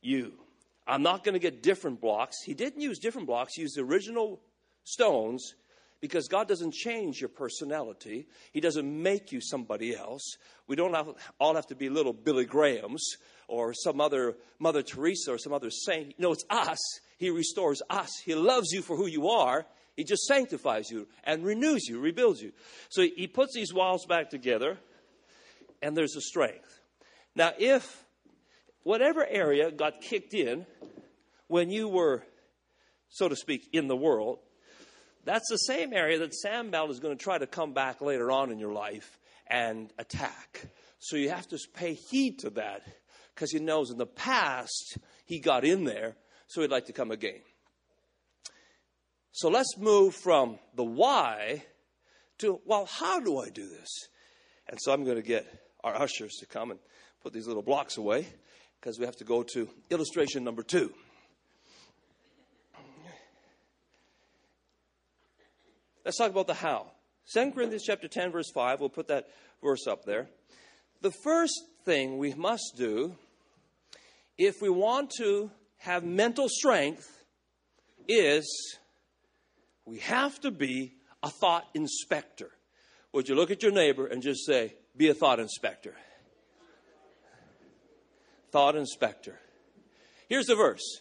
you. 0.00 0.32
I'm 0.86 1.02
not 1.02 1.24
going 1.24 1.32
to 1.32 1.38
get 1.38 1.62
different 1.62 2.00
blocks. 2.00 2.36
He 2.44 2.54
didn't 2.54 2.80
use 2.80 2.98
different 2.98 3.26
blocks, 3.26 3.54
he 3.54 3.62
used 3.62 3.76
the 3.76 3.82
original 3.82 4.40
stones 4.84 5.54
because 6.04 6.28
God 6.28 6.48
doesn't 6.48 6.74
change 6.74 7.18
your 7.18 7.30
personality. 7.30 8.26
He 8.52 8.60
doesn't 8.60 9.02
make 9.02 9.32
you 9.32 9.40
somebody 9.40 9.96
else. 9.96 10.36
We 10.66 10.76
don't 10.76 10.94
all 11.40 11.54
have 11.54 11.66
to 11.68 11.74
be 11.74 11.88
little 11.88 12.12
Billy 12.12 12.44
Grahams 12.44 13.02
or 13.48 13.72
some 13.72 14.02
other 14.02 14.36
Mother 14.58 14.82
Teresa 14.82 15.32
or 15.32 15.38
some 15.38 15.54
other 15.54 15.70
saint. 15.70 16.16
No, 16.18 16.32
it's 16.32 16.44
us. 16.50 16.76
He 17.16 17.30
restores 17.30 17.80
us. 17.88 18.10
He 18.22 18.34
loves 18.34 18.70
you 18.70 18.82
for 18.82 18.98
who 18.98 19.06
you 19.06 19.30
are. 19.30 19.64
He 19.96 20.04
just 20.04 20.24
sanctifies 20.24 20.90
you 20.90 21.08
and 21.24 21.42
renews 21.42 21.88
you, 21.88 21.98
rebuilds 21.98 22.42
you. 22.42 22.52
So 22.90 23.00
he 23.00 23.26
puts 23.26 23.54
these 23.54 23.72
walls 23.72 24.04
back 24.04 24.28
together, 24.28 24.76
and 25.80 25.96
there's 25.96 26.16
a 26.16 26.20
strength. 26.20 26.82
Now, 27.34 27.52
if 27.58 28.04
whatever 28.82 29.26
area 29.26 29.70
got 29.70 30.02
kicked 30.02 30.34
in 30.34 30.66
when 31.46 31.70
you 31.70 31.88
were, 31.88 32.26
so 33.08 33.26
to 33.26 33.36
speak, 33.36 33.70
in 33.72 33.88
the 33.88 33.96
world, 33.96 34.40
that's 35.24 35.48
the 35.48 35.56
same 35.56 35.92
area 35.92 36.18
that 36.18 36.34
Sanballat 36.34 36.90
is 36.90 37.00
going 37.00 37.16
to 37.16 37.22
try 37.22 37.38
to 37.38 37.46
come 37.46 37.72
back 37.72 38.00
later 38.00 38.30
on 38.30 38.50
in 38.50 38.58
your 38.58 38.72
life 38.72 39.18
and 39.46 39.92
attack. 39.98 40.66
So 40.98 41.16
you 41.16 41.30
have 41.30 41.48
to 41.48 41.58
pay 41.74 41.94
heed 41.94 42.38
to 42.40 42.50
that 42.50 42.82
because 43.34 43.50
he 43.50 43.58
knows 43.58 43.90
in 43.90 43.98
the 43.98 44.06
past 44.06 44.98
he 45.24 45.40
got 45.40 45.64
in 45.64 45.84
there, 45.84 46.16
so 46.46 46.60
he'd 46.60 46.70
like 46.70 46.86
to 46.86 46.92
come 46.92 47.10
again. 47.10 47.40
So 49.32 49.48
let's 49.48 49.76
move 49.76 50.14
from 50.14 50.58
the 50.74 50.84
why 50.84 51.64
to, 52.38 52.60
well, 52.64 52.86
how 52.86 53.20
do 53.20 53.38
I 53.38 53.50
do 53.50 53.68
this? 53.68 54.08
And 54.68 54.78
so 54.80 54.92
I'm 54.92 55.04
going 55.04 55.16
to 55.16 55.22
get 55.22 55.46
our 55.82 55.94
ushers 55.94 56.36
to 56.40 56.46
come 56.46 56.70
and 56.70 56.80
put 57.22 57.32
these 57.32 57.46
little 57.46 57.62
blocks 57.62 57.96
away 57.96 58.26
because 58.80 58.98
we 58.98 59.06
have 59.06 59.16
to 59.16 59.24
go 59.24 59.42
to 59.42 59.68
illustration 59.90 60.44
number 60.44 60.62
two. 60.62 60.92
Let's 66.04 66.18
talk 66.18 66.30
about 66.30 66.46
the 66.46 66.54
how. 66.54 66.86
2 67.32 67.52
Corinthians 67.52 67.84
chapter 67.86 68.08
10 68.08 68.30
verse 68.30 68.50
5, 68.52 68.80
we'll 68.80 68.90
put 68.90 69.08
that 69.08 69.28
verse 69.62 69.86
up 69.86 70.04
there. 70.04 70.28
The 71.00 71.12
first 71.22 71.58
thing 71.84 72.18
we 72.18 72.34
must 72.34 72.74
do 72.76 73.14
if 74.36 74.60
we 74.60 74.68
want 74.68 75.10
to 75.18 75.50
have 75.78 76.04
mental 76.04 76.48
strength 76.48 77.24
is 78.08 78.78
we 79.86 79.98
have 79.98 80.38
to 80.40 80.50
be 80.50 80.92
a 81.22 81.30
thought 81.30 81.64
inspector. 81.74 82.50
Would 83.12 83.28
you 83.28 83.34
look 83.34 83.50
at 83.50 83.62
your 83.62 83.72
neighbor 83.72 84.06
and 84.06 84.22
just 84.22 84.44
say, 84.44 84.74
be 84.96 85.08
a 85.08 85.14
thought 85.14 85.40
inspector? 85.40 85.94
Thought 88.50 88.76
inspector. 88.76 89.38
Here's 90.28 90.46
the 90.46 90.56
verse. 90.56 91.00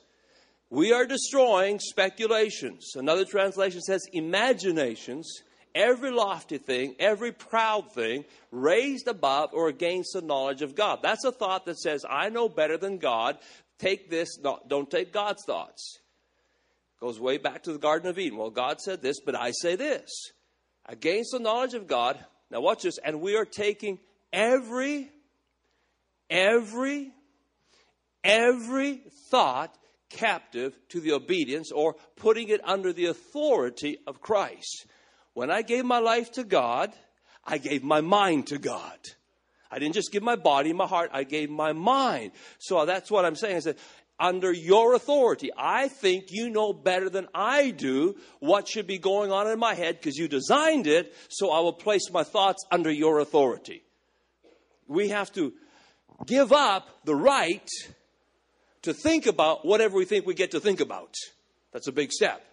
We 0.73 0.91
are 0.91 1.05
destroying 1.05 1.77
speculations. 1.77 2.93
Another 2.95 3.25
translation 3.25 3.79
says 3.79 4.07
imaginations, 4.11 5.43
every 5.75 6.09
lofty 6.09 6.57
thing, 6.57 6.95
every 6.97 7.31
proud 7.31 7.93
thing 7.93 8.25
raised 8.49 9.07
above 9.07 9.51
or 9.53 9.67
against 9.67 10.13
the 10.13 10.23
knowledge 10.23 10.63
of 10.63 10.73
God. 10.73 11.01
That's 11.03 11.25
a 11.25 11.31
thought 11.31 11.65
that 11.65 11.77
says, 11.77 12.03
I 12.09 12.29
know 12.29 12.49
better 12.49 12.75
than 12.75 12.97
God. 12.97 13.37
Take 13.77 14.09
this, 14.09 14.35
don't 14.67 14.89
take 14.89 15.13
God's 15.13 15.43
thoughts. 15.45 15.99
Goes 16.99 17.19
way 17.19 17.37
back 17.37 17.61
to 17.63 17.73
the 17.73 17.77
Garden 17.77 18.09
of 18.09 18.17
Eden. 18.17 18.39
Well, 18.39 18.49
God 18.49 18.81
said 18.81 19.03
this, 19.03 19.19
but 19.23 19.35
I 19.35 19.51
say 19.51 19.75
this. 19.75 20.09
Against 20.87 21.33
the 21.33 21.39
knowledge 21.39 21.75
of 21.75 21.85
God. 21.85 22.17
Now, 22.49 22.61
watch 22.61 22.81
this. 22.81 22.97
And 22.97 23.21
we 23.21 23.35
are 23.35 23.45
taking 23.45 23.99
every, 24.31 25.11
every, 26.31 27.11
every 28.23 29.03
thought 29.29 29.77
captive 30.13 30.77
to 30.89 31.01
the 31.01 31.11
obedience 31.11 31.71
or 31.71 31.95
putting 32.15 32.49
it 32.49 32.61
under 32.63 32.93
the 32.93 33.07
authority 33.07 33.97
of 34.07 34.21
Christ. 34.21 34.85
When 35.33 35.51
I 35.51 35.61
gave 35.61 35.83
my 35.83 35.99
life 35.99 36.31
to 36.33 36.43
God, 36.43 36.93
I 37.43 37.57
gave 37.57 37.83
my 37.83 38.01
mind 38.01 38.47
to 38.47 38.57
God. 38.57 38.97
I 39.69 39.79
didn't 39.79 39.95
just 39.95 40.11
give 40.11 40.23
my 40.23 40.35
body, 40.35 40.71
my 40.71 40.85
heart, 40.85 41.09
I 41.13 41.23
gave 41.23 41.49
my 41.49 41.73
mind. 41.73 42.31
So 42.59 42.85
that's 42.85 43.09
what 43.09 43.25
I'm 43.25 43.35
saying 43.35 43.57
I 43.57 43.59
said, 43.59 43.77
under 44.19 44.53
your 44.53 44.93
authority, 44.93 45.49
I 45.57 45.87
think 45.87 46.27
you 46.29 46.49
know 46.49 46.71
better 46.71 47.09
than 47.09 47.27
I 47.33 47.71
do 47.71 48.15
what 48.39 48.67
should 48.67 48.85
be 48.85 48.99
going 48.99 49.31
on 49.31 49.49
in 49.49 49.57
my 49.57 49.73
head 49.73 49.97
because 49.99 50.15
you 50.15 50.27
designed 50.27 50.85
it, 50.85 51.13
so 51.29 51.49
I 51.49 51.59
will 51.61 51.73
place 51.73 52.11
my 52.11 52.23
thoughts 52.23 52.63
under 52.71 52.91
your 52.91 53.19
authority. 53.19 53.83
We 54.87 55.09
have 55.09 55.31
to 55.33 55.53
give 56.27 56.53
up 56.53 56.87
the 57.05 57.15
right 57.15 57.67
to 58.83 58.93
think 58.93 59.25
about 59.25 59.65
whatever 59.65 59.95
we 59.95 60.05
think 60.05 60.25
we 60.25 60.33
get 60.33 60.51
to 60.51 60.59
think 60.59 60.79
about. 60.79 61.13
That's 61.71 61.87
a 61.87 61.91
big 61.91 62.11
step. 62.11 62.43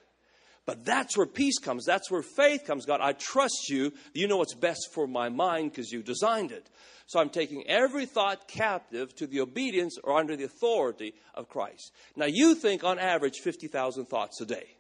But 0.67 0.85
that's 0.85 1.17
where 1.17 1.27
peace 1.27 1.59
comes. 1.59 1.85
That's 1.85 2.11
where 2.11 2.23
faith 2.23 2.65
comes. 2.67 2.87
God, 2.87 3.01
I 3.01 3.13
trust 3.13 3.69
you. 3.69 3.93
You 4.15 4.29
know 4.29 4.37
what's 4.37 4.55
best 4.55 4.89
for 4.93 5.07
my 5.07 5.29
mind 5.29 5.71
because 5.71 5.91
you 5.91 6.03
designed 6.03 6.53
it. 6.53 6.69
So 7.07 7.19
I'm 7.19 7.31
taking 7.31 7.67
every 7.67 8.07
thought 8.07 8.47
captive 8.47 9.15
to 9.17 9.27
the 9.27 9.41
obedience 9.41 9.99
or 10.05 10.17
under 10.17 10.37
the 10.37 10.45
authority 10.45 11.15
of 11.35 11.49
Christ. 11.49 11.93
Now, 12.15 12.27
you 12.27 12.55
think 12.55 12.85
on 12.85 12.99
average 13.01 13.39
50,000 13.39 14.05
thoughts 14.05 14.41
a 14.41 14.47
day. 14.47 14.77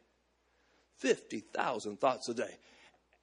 50,000 0.98 1.98
thoughts 1.98 2.28
a 2.28 2.34
day. 2.34 2.58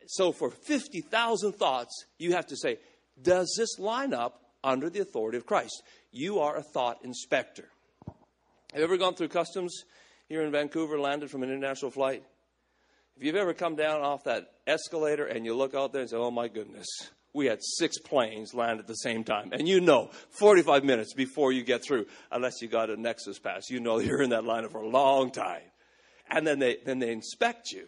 So, 0.08 0.32
for 0.32 0.50
50,000 0.50 1.54
thoughts, 1.54 2.06
you 2.18 2.34
have 2.34 2.48
to 2.48 2.58
say, 2.58 2.80
does 3.22 3.54
this 3.58 3.80
line 3.80 4.14
up 4.14 4.42
under 4.64 4.90
the 4.90 5.00
authority 5.00 5.38
of 5.38 5.46
Christ? 5.46 5.84
You 6.12 6.40
are 6.40 6.58
a 6.58 6.64
thought 6.64 6.98
inspector. 7.04 7.70
Have 8.74 8.80
you 8.80 8.84
ever 8.84 8.98
gone 8.98 9.16
through 9.16 9.30
customs 9.30 9.86
here 10.28 10.42
in 10.42 10.52
Vancouver, 10.52 11.00
landed 11.00 11.32
from 11.32 11.42
an 11.42 11.50
international 11.50 11.90
flight? 11.90 12.24
If 13.16 13.24
you've 13.24 13.38
ever 13.38 13.54
come 13.54 13.78
down 13.78 14.02
off 14.02 14.26
that 14.26 14.52
escalator 14.68 15.26
and 15.26 15.46
you 15.46 15.56
look 15.56 15.74
out 15.74 15.94
there 15.94 16.02
and 16.02 16.10
say, 16.10 16.18
oh 16.18 16.32
my 16.32 16.50
goodness, 16.50 16.86
we 17.34 17.46
had 17.46 17.60
six 17.62 17.98
planes 17.98 18.54
land 18.54 18.82
at 18.82 18.86
the 18.86 18.96
same 18.96 19.24
time. 19.24 19.54
And 19.54 19.70
you 19.70 19.80
know, 19.80 20.12
45 20.32 20.84
minutes 20.84 21.14
before 21.14 21.54
you 21.54 21.64
get 21.64 21.82
through, 21.82 22.08
unless 22.30 22.62
you 22.62 22.68
got 22.68 22.90
a 22.90 23.00
Nexus 23.00 23.40
pass, 23.40 23.70
you 23.70 23.80
know 23.80 24.00
you're 24.00 24.22
in 24.22 24.32
that 24.32 24.44
line 24.44 24.68
for 24.68 24.82
a 24.82 24.88
long 24.88 25.32
time. 25.32 25.62
And 26.30 26.46
then 26.46 26.60
they, 26.60 26.78
then 26.86 27.00
they 27.00 27.12
inspect 27.12 27.72
you. 27.72 27.88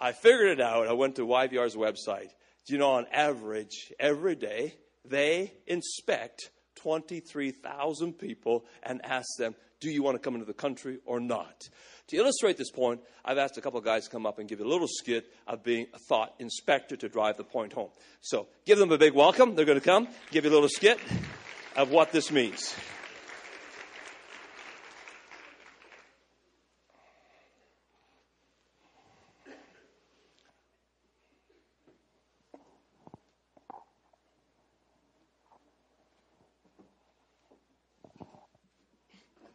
I 0.00 0.12
figured 0.12 0.52
it 0.52 0.60
out. 0.60 0.88
I 0.88 0.94
went 0.94 1.16
to 1.16 1.26
YVR's 1.26 1.76
website. 1.76 2.30
Do 2.66 2.72
you 2.72 2.78
know, 2.78 2.92
on 2.92 3.06
average, 3.12 3.92
every 4.00 4.36
day, 4.36 4.74
they 5.04 5.52
inspect 5.66 6.50
23,000 6.76 8.14
people 8.14 8.64
and 8.82 9.04
ask 9.04 9.28
them, 9.38 9.54
do 9.82 9.90
you 9.90 10.02
want 10.02 10.14
to 10.14 10.20
come 10.20 10.34
into 10.34 10.46
the 10.46 10.54
country 10.54 10.98
or 11.04 11.18
not? 11.18 11.68
To 12.08 12.16
illustrate 12.16 12.56
this 12.56 12.70
point, 12.70 13.00
I've 13.24 13.38
asked 13.38 13.58
a 13.58 13.60
couple 13.60 13.80
of 13.80 13.84
guys 13.84 14.04
to 14.04 14.10
come 14.10 14.26
up 14.26 14.38
and 14.38 14.48
give 14.48 14.60
you 14.60 14.66
a 14.66 14.68
little 14.68 14.86
skit 14.88 15.26
of 15.48 15.64
being 15.64 15.86
a 15.92 15.98
thought 15.98 16.34
inspector 16.38 16.96
to 16.96 17.08
drive 17.08 17.36
the 17.36 17.44
point 17.44 17.72
home. 17.72 17.90
So 18.20 18.46
give 18.64 18.78
them 18.78 18.92
a 18.92 18.98
big 18.98 19.12
welcome. 19.12 19.56
They're 19.56 19.64
going 19.64 19.80
to 19.80 19.84
come, 19.84 20.06
give 20.30 20.44
you 20.44 20.50
a 20.50 20.54
little 20.54 20.68
skit 20.68 21.00
of 21.76 21.90
what 21.90 22.12
this 22.12 22.30
means. 22.30 22.74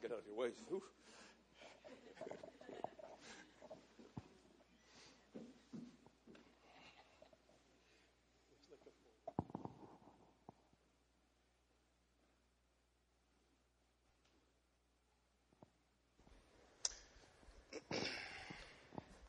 Get 0.07 0.15
out 0.15 0.19
of 0.21 0.27
your 0.27 0.37
way. 0.37 0.49
Ooh. 0.71 0.81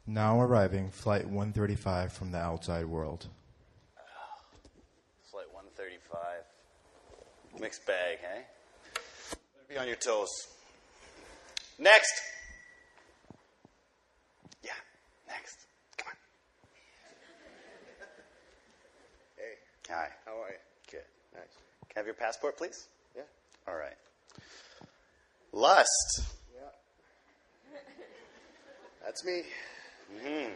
Now 0.06 0.40
arriving, 0.40 0.90
Flight 0.90 1.24
135 1.24 2.12
from 2.12 2.30
the 2.30 2.38
outside 2.38 2.86
world. 2.86 3.26
Flight 5.28 5.52
135. 5.52 6.44
Mixed 7.60 7.84
bag, 7.84 8.18
hey? 8.20 8.44
Better 9.34 9.66
be 9.68 9.76
on 9.76 9.88
your 9.88 9.96
toes. 9.96 10.57
Next! 11.78 12.22
Yeah, 14.64 14.72
next. 15.28 15.56
Come 15.96 16.08
on. 16.08 16.14
Hey, 19.36 19.92
Hi. 19.94 20.08
how 20.26 20.32
are 20.32 20.50
you? 20.50 20.56
Good. 20.90 21.04
Nice. 21.34 21.44
Can 21.88 21.96
I 21.96 21.98
have 22.00 22.06
your 22.06 22.14
passport, 22.16 22.56
please? 22.58 22.88
Yeah. 23.14 23.22
All 23.68 23.76
right. 23.76 23.96
Lust. 25.52 26.22
Yeah. 26.52 27.78
That's 29.04 29.24
me. 29.24 29.42
Hmm. 30.22 30.50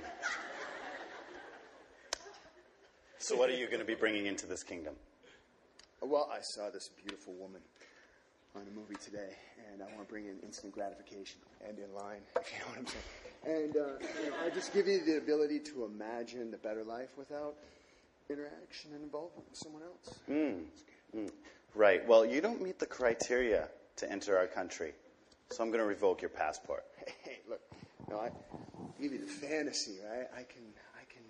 So, 3.18 3.36
what 3.36 3.48
are 3.48 3.54
you 3.54 3.66
going 3.66 3.78
to 3.78 3.84
be 3.84 3.94
bringing 3.94 4.26
into 4.26 4.46
this 4.46 4.64
kingdom? 4.64 4.94
Well, 6.00 6.28
I 6.32 6.40
saw 6.40 6.68
this 6.70 6.88
beautiful 6.88 7.34
woman 7.34 7.60
on 8.54 8.62
a 8.62 8.78
movie 8.78 8.96
today, 9.02 9.30
and 9.72 9.82
I 9.82 9.86
want 9.86 10.06
to 10.06 10.12
bring 10.12 10.26
in 10.26 10.38
instant 10.42 10.72
gratification 10.72 11.40
and 11.66 11.78
in 11.78 11.92
line, 11.94 12.20
if 12.36 12.52
you 12.52 12.58
know 12.60 12.66
what 12.68 12.78
I'm 12.78 12.86
saying. 12.86 13.04
And 13.44 13.76
uh, 13.76 14.22
you 14.24 14.30
know, 14.30 14.36
I 14.44 14.50
just 14.50 14.72
give 14.74 14.86
you 14.86 15.04
the 15.04 15.18
ability 15.18 15.58
to 15.60 15.84
imagine 15.84 16.50
the 16.50 16.58
better 16.58 16.84
life 16.84 17.10
without 17.16 17.54
interaction 18.28 18.92
and 18.94 19.02
involvement 19.02 19.48
with 19.48 19.58
someone 19.58 19.82
else. 19.82 20.18
Hmm. 20.26 21.18
Hmm. 21.18 21.28
Right. 21.74 22.06
Well, 22.06 22.24
you 22.24 22.40
don't 22.40 22.62
meet 22.62 22.78
the 22.78 22.86
criteria 22.86 23.68
to 23.96 24.10
enter 24.10 24.36
our 24.36 24.46
country, 24.46 24.92
so 25.50 25.62
I'm 25.62 25.70
going 25.70 25.80
to 25.80 25.86
revoke 25.86 26.22
your 26.22 26.30
passport. 26.30 26.84
Hey, 27.24 27.38
look, 27.48 27.60
no, 28.08 28.18
I 28.18 28.30
give 29.00 29.12
you 29.12 29.18
the 29.18 29.26
fantasy, 29.26 29.96
right? 30.08 30.28
I 30.32 30.42
can, 30.42 30.62
I 30.94 31.04
can 31.12 31.22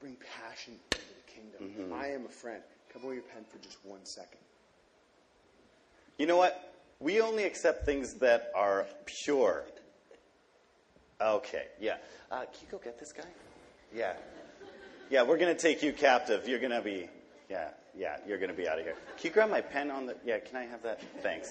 bring 0.00 0.16
passion 0.38 0.74
into 0.92 0.98
the 0.98 1.32
kingdom. 1.32 1.86
Mm-hmm. 1.86 1.94
I 1.94 2.08
am 2.08 2.26
a 2.26 2.28
friend. 2.28 2.62
I 2.94 2.98
borrow 2.98 3.12
your 3.12 3.22
pen 3.22 3.44
for 3.44 3.58
just 3.58 3.78
one 3.84 4.04
second? 4.04 4.40
You 6.18 6.26
know 6.26 6.36
what? 6.36 6.62
We 7.00 7.20
only 7.20 7.44
accept 7.44 7.84
things 7.84 8.14
that 8.14 8.50
are 8.54 8.86
pure. 9.04 9.64
Okay, 11.20 11.64
yeah. 11.80 11.96
Uh, 12.30 12.40
can 12.40 12.48
you 12.62 12.68
go 12.70 12.78
get 12.78 12.98
this 12.98 13.12
guy? 13.12 13.24
Yeah. 13.94 14.14
Yeah, 15.10 15.22
we're 15.22 15.38
going 15.38 15.54
to 15.54 15.60
take 15.60 15.82
you 15.82 15.92
captive. 15.92 16.48
You're 16.48 16.58
going 16.58 16.72
to 16.72 16.80
be, 16.82 17.08
yeah, 17.48 17.68
yeah, 17.96 18.16
you're 18.26 18.38
going 18.38 18.50
to 18.50 18.56
be 18.56 18.68
out 18.68 18.78
of 18.78 18.84
here. 18.84 18.94
Can 19.18 19.28
you 19.28 19.30
grab 19.30 19.50
my 19.50 19.60
pen 19.60 19.90
on 19.90 20.06
the, 20.06 20.16
yeah, 20.24 20.38
can 20.38 20.56
I 20.56 20.64
have 20.64 20.82
that? 20.82 21.00
Thanks. 21.22 21.50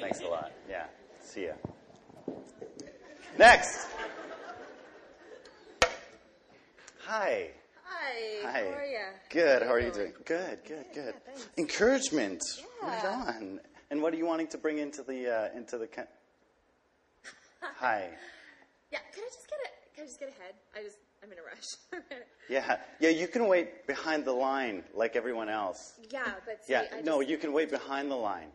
Thanks 0.00 0.20
a 0.20 0.26
lot. 0.28 0.52
Yeah, 0.68 0.84
see 1.22 1.46
ya. 1.46 1.52
Next. 3.38 3.86
Hi. 7.06 7.50
Hi. 7.84 8.40
Hi. 8.44 8.64
How 8.64 8.78
are 8.78 8.84
you? 8.86 8.98
Good. 9.30 9.62
How 9.62 9.72
are 9.72 9.80
you 9.80 9.92
doing? 9.92 10.12
Good. 10.24 10.58
Good. 10.66 10.86
Good. 10.92 11.14
thanks. 11.24 11.48
Encouragement. 11.56 12.42
Right 12.82 13.00
Yeah. 13.02 13.24
on. 13.28 13.60
And 13.90 14.02
what 14.02 14.12
are 14.12 14.16
you 14.16 14.26
wanting 14.26 14.48
to 14.48 14.58
bring 14.58 14.78
into 14.78 15.02
the 15.02 15.32
uh, 15.52 15.56
into 15.56 15.78
the? 15.78 15.88
Hi. 17.60 18.10
Yeah. 18.90 18.98
Can 19.14 19.22
I 19.24 19.26
just 19.28 19.48
get 19.48 19.58
a? 19.64 19.94
Can 19.94 20.04
I 20.04 20.06
just 20.06 20.20
get 20.20 20.28
ahead? 20.28 20.54
I 20.76 20.82
just. 20.82 20.96
I'm 21.22 21.32
in 21.32 21.38
a 21.38 21.42
rush. 21.42 21.76
Yeah. 22.48 22.76
Yeah. 23.00 23.08
You 23.08 23.26
can 23.26 23.48
wait 23.48 23.86
behind 23.86 24.24
the 24.24 24.32
line 24.32 24.84
like 24.94 25.16
everyone 25.16 25.48
else. 25.48 25.94
yeah, 26.10 26.34
but 26.44 26.64
see, 26.64 26.72
Yeah. 26.74 26.84
I 26.96 27.00
No, 27.00 27.18
just, 27.20 27.30
you 27.30 27.38
can 27.38 27.52
wait 27.52 27.70
behind 27.70 28.10
the 28.10 28.16
line. 28.16 28.48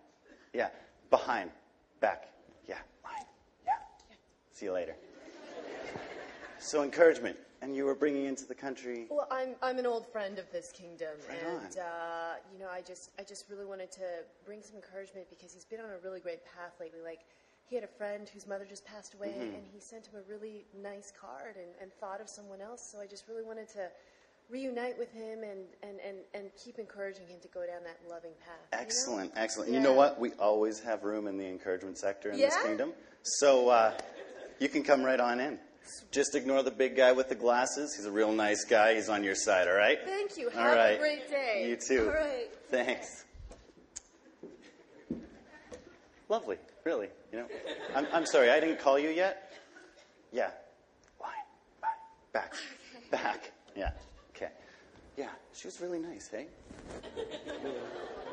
Yeah. 0.53 0.69
Behind. 1.09 1.51
Back. 1.99 2.29
Yeah. 2.69 2.75
Line. 3.03 3.25
Yeah. 3.65 3.73
See 4.53 4.67
you 4.67 4.71
later. 4.71 4.95
So 6.59 6.83
encouragement, 6.83 7.35
and 7.61 7.75
you 7.75 7.85
were 7.85 7.95
bringing 7.95 8.25
into 8.25 8.45
the 8.45 8.55
country. 8.55 9.05
Well, 9.09 9.27
I'm 9.31 9.55
I'm 9.61 9.77
an 9.79 9.85
old 9.85 10.07
friend 10.11 10.39
of 10.39 10.51
this 10.51 10.71
kingdom, 10.71 11.15
Right 11.29 11.37
and 11.45 11.77
uh, 11.77 12.33
you 12.51 12.59
know, 12.59 12.69
I 12.71 12.81
just 12.81 13.11
I 13.19 13.23
just 13.23 13.45
really 13.49 13.65
wanted 13.65 13.91
to 13.93 14.05
bring 14.45 14.61
some 14.61 14.75
encouragement 14.75 15.27
because 15.29 15.53
he's 15.53 15.65
been 15.65 15.79
on 15.79 15.89
a 15.91 15.99
really 16.03 16.19
great 16.19 16.43
path 16.45 16.73
lately. 16.79 17.01
Like, 17.03 17.19
he 17.69 17.75
had 17.75 17.83
a 17.83 17.93
friend 17.97 18.27
whose 18.33 18.47
mother 18.47 18.65
just 18.65 18.85
passed 18.85 19.13
away, 19.13 19.29
Mm-hmm. 19.29 19.55
and 19.55 19.63
he 19.73 19.79
sent 19.79 20.07
him 20.07 20.19
a 20.19 20.29
really 20.29 20.65
nice 20.81 21.11
card 21.19 21.55
and, 21.55 21.71
and 21.81 21.91
thought 21.99 22.19
of 22.19 22.27
someone 22.29 22.61
else. 22.61 22.89
So 22.91 22.99
I 22.99 23.07
just 23.07 23.27
really 23.27 23.43
wanted 23.43 23.69
to 23.69 23.87
reunite 24.49 24.97
with 24.99 25.09
him 25.13 25.43
and, 25.43 25.61
and, 25.81 25.97
and, 26.05 26.17
and 26.33 26.51
keep 26.61 26.77
encouraging 26.77 27.25
him 27.27 27.39
to 27.41 27.47
go 27.47 27.61
down 27.65 27.83
that 27.85 27.97
loving 28.09 28.33
path. 28.45 28.57
you 28.73 28.77
know? 28.77 28.83
Excellent, 28.83 29.31
excellent. 29.37 29.71
You 29.71 29.79
know 29.79 29.93
what? 29.93 30.19
We 30.19 30.31
always 30.33 30.81
have 30.81 31.03
room 31.03 31.27
in 31.27 31.37
the 31.37 31.47
encouragement 31.47 31.97
sector 31.97 32.31
in 32.31 32.37
this 32.37 32.57
kingdom. 32.61 32.91
So 33.23 33.69
uh, 33.69 33.93
you 34.59 34.67
can 34.67 34.83
come 34.83 35.03
right 35.03 35.19
on 35.21 35.39
in. 35.39 35.57
Just 36.11 36.35
ignore 36.35 36.63
the 36.63 36.71
big 36.71 36.95
guy 36.95 37.11
with 37.11 37.29
the 37.29 37.35
glasses. 37.35 37.95
He's 37.95 38.05
a 38.05 38.11
real 38.11 38.31
nice 38.31 38.63
guy. 38.63 38.95
He's 38.95 39.09
on 39.09 39.23
your 39.23 39.35
side, 39.35 39.67
all 39.67 39.73
right? 39.75 39.99
Thank 40.05 40.37
you. 40.37 40.49
All 40.49 40.61
Have 40.61 40.75
right. 40.75 40.91
a 40.91 40.97
great 40.97 41.29
day. 41.29 41.67
You 41.69 41.75
too. 41.75 42.07
All 42.07 42.15
right. 42.15 42.49
Thanks. 42.69 43.25
Lovely, 46.29 46.57
really. 46.85 47.09
You 47.33 47.39
know, 47.39 47.47
I'm, 47.93 48.07
I'm 48.13 48.25
sorry, 48.25 48.49
I 48.49 48.59
didn't 48.61 48.79
call 48.79 48.97
you 48.97 49.09
yet. 49.09 49.51
Yeah, 50.31 50.51
line, 51.19 51.31
back, 51.81 51.99
back, 52.31 52.53
back. 53.11 53.51
Yeah, 53.75 53.91
okay. 54.33 54.51
Yeah, 55.17 55.27
she 55.53 55.67
was 55.67 55.81
really 55.81 55.99
nice, 55.99 56.29
hey. 56.29 56.47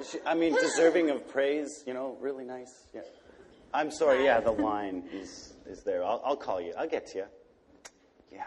She, 0.09 0.19
I 0.25 0.35
mean, 0.35 0.55
deserving 0.55 1.11
of 1.11 1.27
praise. 1.29 1.83
You 1.89 1.95
know, 1.95 2.17
really 2.21 2.45
nice. 2.45 2.85
Yeah. 2.95 3.01
I'm 3.75 3.91
sorry. 3.91 4.25
Yeah, 4.25 4.39
the 4.41 4.53
line 4.53 5.03
is 5.13 5.55
is 5.69 5.83
there. 5.83 6.05
I'll, 6.05 6.23
I'll 6.25 6.37
call 6.37 6.61
you. 6.61 6.73
I'll 6.79 6.89
get 6.89 7.07
to 7.09 7.19
you. 7.19 7.25
Yeah. 8.33 8.45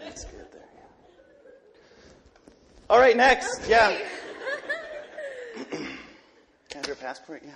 That's 0.00 0.24
good 0.24 0.52
there. 0.52 0.68
Yeah. 0.74 0.82
All 2.92 2.98
right, 2.98 3.16
next. 3.16 3.66
Yeah. 3.66 3.96
Can 5.70 5.78
I 5.80 6.76
have 6.76 6.86
your 6.86 6.96
passport? 6.96 7.40
Yeah. 7.42 7.52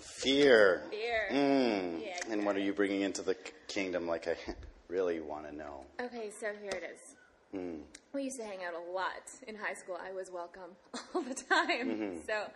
Fear. 0.00 0.82
Fear. 0.90 1.28
Mm. 1.30 2.02
Yeah, 2.02 2.16
And 2.28 2.44
what 2.44 2.56
are 2.56 2.60
you 2.60 2.72
bringing 2.72 3.02
into 3.02 3.22
the 3.22 3.36
kingdom? 3.68 4.08
Like 4.08 4.26
I 4.26 4.34
really 4.88 5.20
want 5.20 5.48
to 5.48 5.54
know. 5.54 5.84
Okay, 6.00 6.28
so 6.40 6.48
here 6.60 6.72
it 6.72 6.90
is. 6.92 7.14
Hmm. 7.52 7.82
We 8.12 8.24
used 8.24 8.38
to 8.38 8.44
hang 8.44 8.64
out 8.64 8.74
a 8.74 8.92
lot 8.92 9.30
in 9.46 9.54
high 9.54 9.74
school. 9.74 9.96
I 10.04 10.10
was 10.10 10.28
welcome 10.32 10.72
all 11.14 11.22
the 11.22 11.34
time. 11.36 11.88
Mm-hmm. 11.88 12.16
So, 12.26 12.50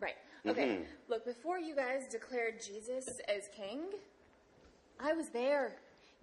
right. 0.00 0.16
Okay. 0.46 0.78
Look, 1.10 1.26
before 1.26 1.58
you 1.58 1.76
guys 1.76 2.06
declared 2.10 2.62
Jesus 2.64 3.20
as 3.28 3.50
king, 3.54 3.80
I 4.98 5.12
was 5.12 5.28
there 5.28 5.74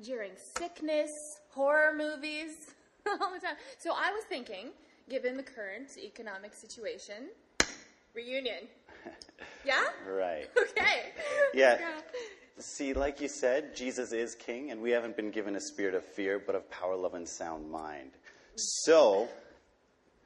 during 0.01 0.31
sickness, 0.57 1.11
horror 1.51 1.93
movies, 1.95 2.73
all 3.21 3.33
the 3.33 3.39
time. 3.39 3.55
So 3.77 3.91
I 3.91 4.11
was 4.11 4.23
thinking, 4.29 4.71
given 5.09 5.37
the 5.37 5.43
current 5.43 5.97
economic 5.97 6.53
situation, 6.53 7.29
reunion. 8.13 8.67
Yeah? 9.65 9.81
Right. 10.07 10.47
Okay. 10.57 11.11
Yeah. 11.53 11.77
See, 12.59 12.93
like 12.93 13.19
you 13.19 13.27
said, 13.27 13.75
Jesus 13.75 14.13
is 14.13 14.35
king, 14.35 14.71
and 14.71 14.81
we 14.81 14.91
haven't 14.91 15.17
been 15.17 15.31
given 15.31 15.55
a 15.55 15.59
spirit 15.59 15.95
of 15.95 16.03
fear, 16.05 16.39
but 16.39 16.55
of 16.55 16.69
power, 16.69 16.95
love, 16.95 17.15
and 17.15 17.27
sound 17.27 17.69
mind. 17.69 18.11
So, 18.55 19.27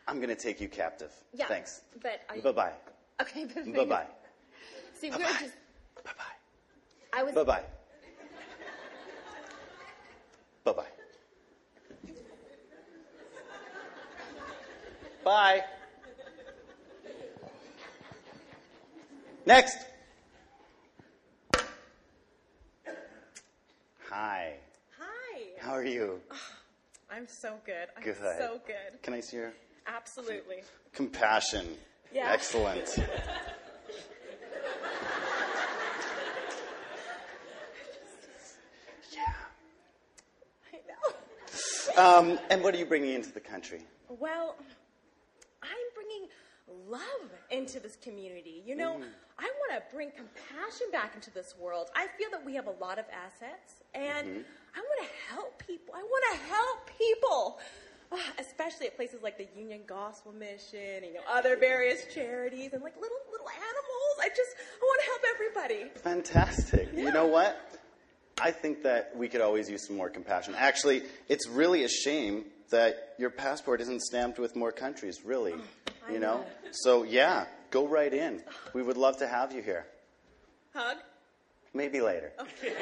I'm 0.08 0.18
going 0.18 0.30
to 0.30 0.36
take 0.36 0.60
you 0.60 0.68
captive. 0.68 1.12
Yeah. 1.34 1.48
Thanks. 1.48 1.82
But 2.02 2.22
I, 2.30 2.40
Bye 2.42 2.52
bye. 2.52 2.74
Okay. 3.22 3.46
Bye 3.46 3.86
bye. 3.86 4.06
See, 4.94 5.10
we're 5.10 5.18
just. 5.18 5.56
Bye 6.04 6.12
bye. 6.18 7.18
I 7.20 7.24
was. 7.24 7.34
Bye 7.34 7.44
bye. 7.44 7.64
Bye 10.66 10.74
bye. 10.74 10.99
Bye. 15.30 15.64
Next. 19.46 19.78
Hi. 24.10 24.56
Hi. 24.98 25.42
How 25.60 25.74
are 25.74 25.86
you? 25.86 26.20
I'm 27.12 27.28
so 27.28 27.58
good. 27.64 27.90
I'm 27.96 28.02
Good. 28.02 28.16
so 28.40 28.60
good. 28.66 29.04
Can 29.04 29.14
I 29.14 29.20
see 29.20 29.38
your 29.38 29.54
Absolutely. 29.86 30.64
compassion? 30.94 31.78
Yeah. 32.12 32.32
Excellent. 32.32 32.90
Yeah. 39.14 39.22
I 40.74 40.78
know. 40.88 42.32
Um, 42.32 42.40
and 42.50 42.64
what 42.64 42.74
are 42.74 42.78
you 42.78 42.86
bringing 42.86 43.14
into 43.14 43.32
the 43.32 43.40
country? 43.40 43.84
Well, 44.08 44.56
love 46.88 47.30
into 47.52 47.80
this 47.80 47.96
community. 47.96 48.64
You 48.66 48.76
know, 48.76 48.94
mm. 48.94 49.04
I 49.38 49.44
want 49.44 49.72
to 49.74 49.96
bring 49.96 50.12
compassion 50.12 50.88
back 50.92 51.16
into 51.16 51.32
this 51.32 51.56
world. 51.60 51.88
I 51.96 52.08
feel 52.18 52.30
that 52.32 52.46
we 52.46 52.56
have 52.56 52.68
a 52.68 52.76
lot 52.82 53.00
of 53.00 53.06
assets, 53.12 53.84
and 53.94 54.28
mm-hmm. 54.28 54.42
I 54.76 54.80
want 54.80 55.10
to 55.10 55.34
help 55.34 55.64
people. 55.66 55.94
I 55.96 56.04
want 56.04 56.26
to 56.32 56.46
help 56.48 56.90
people. 56.98 57.60
Especially 58.40 58.88
at 58.88 58.96
places 58.96 59.22
like 59.22 59.38
the 59.38 59.48
Union 59.56 59.82
Gospel 59.86 60.32
Mission, 60.32 61.04
and 61.04 61.06
you 61.06 61.14
know, 61.14 61.20
other 61.30 61.56
various 61.58 62.06
charities, 62.14 62.74
and 62.74 62.82
like 62.82 62.96
little 63.00 63.20
little 63.32 63.50
animals. 63.50 64.16
I 64.22 64.30
just 64.30 64.56
I 64.82 64.84
want 64.84 65.02
to 65.02 65.06
help 65.06 65.22
everybody. 65.36 66.00
Fantastic. 66.02 66.90
You 66.96 67.12
know 67.12 67.28
what? 67.28 67.80
I 68.42 68.52
think 68.52 68.84
that 68.84 69.12
we 69.16 69.28
could 69.28 69.42
always 69.42 69.70
use 69.70 69.86
some 69.86 69.98
more 69.98 70.10
compassion. 70.10 70.56
Actually, 70.58 71.04
it's 71.28 71.48
really 71.48 71.84
a 71.84 71.90
shame 71.90 72.46
that 72.70 73.16
your 73.18 73.30
passport 73.30 73.82
isn't 73.82 74.02
stamped 74.02 74.40
with 74.40 74.56
more 74.56 74.72
countries, 74.72 75.26
really. 75.26 75.54
Oh. 75.54 75.62
I 76.10 76.14
you 76.14 76.20
know? 76.20 76.38
know. 76.38 76.46
So, 76.72 77.04
yeah, 77.04 77.46
go 77.70 77.88
right 77.88 78.14
in. 78.14 78.42
We 78.74 78.82
would 78.82 78.98
love 78.98 79.18
to 79.18 79.28
have 79.28 79.54
you 79.54 79.62
here. 79.62 79.86
Hug. 80.74 80.98
Maybe 81.74 82.02
later. 82.02 82.32
Okay. 82.40 82.74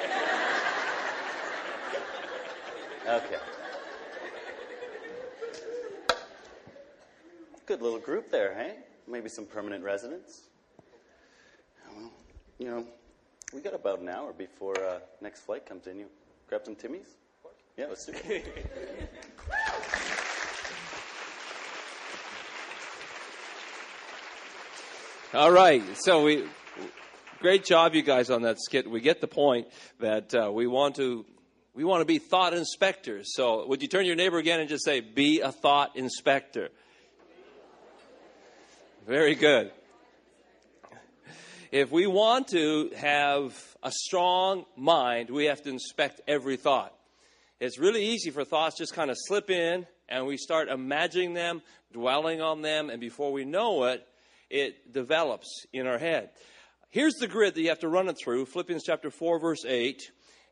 okay. 3.08 3.36
Good 7.66 7.82
little 7.82 8.00
group 8.00 8.32
there, 8.32 8.54
hey? 8.54 8.76
Maybe 9.10 9.28
some 9.28 9.46
permanent 9.46 9.84
residents. 9.84 10.44
Well, 11.94 12.12
you 12.60 12.68
know, 12.68 12.86
we 13.54 13.60
got 13.60 13.74
about 13.74 14.00
an 14.00 14.08
hour 14.08 14.32
before 14.32 14.80
uh, 14.80 15.00
next 15.22 15.42
flight 15.42 15.66
comes 15.66 15.88
in. 15.88 16.00
You 16.00 16.06
grab 16.48 16.62
some 16.64 16.76
Timmies? 16.76 17.08
Yeah, 17.78 17.88
let's 17.90 18.06
do 18.06 18.14
it. 18.14 19.04
All 25.38 25.52
right. 25.52 25.84
So 26.00 26.24
we, 26.24 26.46
great 27.42 27.64
job, 27.64 27.94
you 27.94 28.02
guys, 28.02 28.32
on 28.32 28.42
that 28.42 28.60
skit. 28.60 28.90
We 28.90 29.02
get 29.02 29.22
the 29.22 29.28
point 29.28 29.68
that 30.00 30.34
uh, 30.34 30.52
we 30.52 30.66
want 30.66 30.96
to, 30.96 31.28
we 31.76 31.84
want 31.84 32.02
to 32.02 32.06
be 32.06 32.18
thought 32.18 32.56
inspectors. 32.56 33.36
So 33.36 33.68
would 33.68 33.84
you 33.84 33.88
turn 33.88 34.02
to 34.02 34.08
your 34.08 34.16
neighbor 34.16 34.40
again 34.40 34.60
and 34.60 34.68
just 34.68 34.84
say, 34.84 35.00
"Be 35.00 35.42
a 35.42 35.52
thought 35.52 35.96
inspector"? 35.96 36.70
Very 39.06 39.36
good. 39.36 39.72
If 41.72 41.92
we 41.92 42.08
want 42.08 42.48
to 42.48 42.90
have 42.98 43.54
a 43.84 43.92
strong 43.92 44.66
mind, 44.76 45.30
we 45.30 45.46
have 45.46 45.62
to 45.62 45.70
inspect 45.70 46.20
every 46.28 46.58
thought. 46.58 46.96
It's 47.60 47.78
really 47.78 48.08
easy 48.08 48.32
for 48.32 48.44
thoughts 48.44 48.76
just 48.76 48.96
kind 48.96 49.12
of 49.12 49.18
slip 49.20 49.52
in 49.52 49.86
and 50.10 50.26
we 50.26 50.38
start 50.38 50.68
imagining 50.68 51.36
them, 51.36 51.62
dwelling 51.94 52.42
on 52.42 52.64
them, 52.64 52.90
and 52.90 53.00
before 53.00 53.32
we 53.32 53.46
know 53.46 53.84
it, 53.84 54.04
it 54.50 54.94
develops 54.94 55.66
in 55.74 55.88
our 55.88 55.98
head. 55.98 56.30
Here's 56.90 57.16
the 57.16 57.28
grid 57.28 57.56
that 57.56 57.62
you 57.62 57.70
have 57.70 57.80
to 57.80 57.90
run 57.90 58.08
it 58.08 58.18
through 58.22 58.46
Philippians 58.46 58.84
chapter 58.84 59.12
4, 59.12 59.40
verse 59.40 59.66
8. 59.66 60.02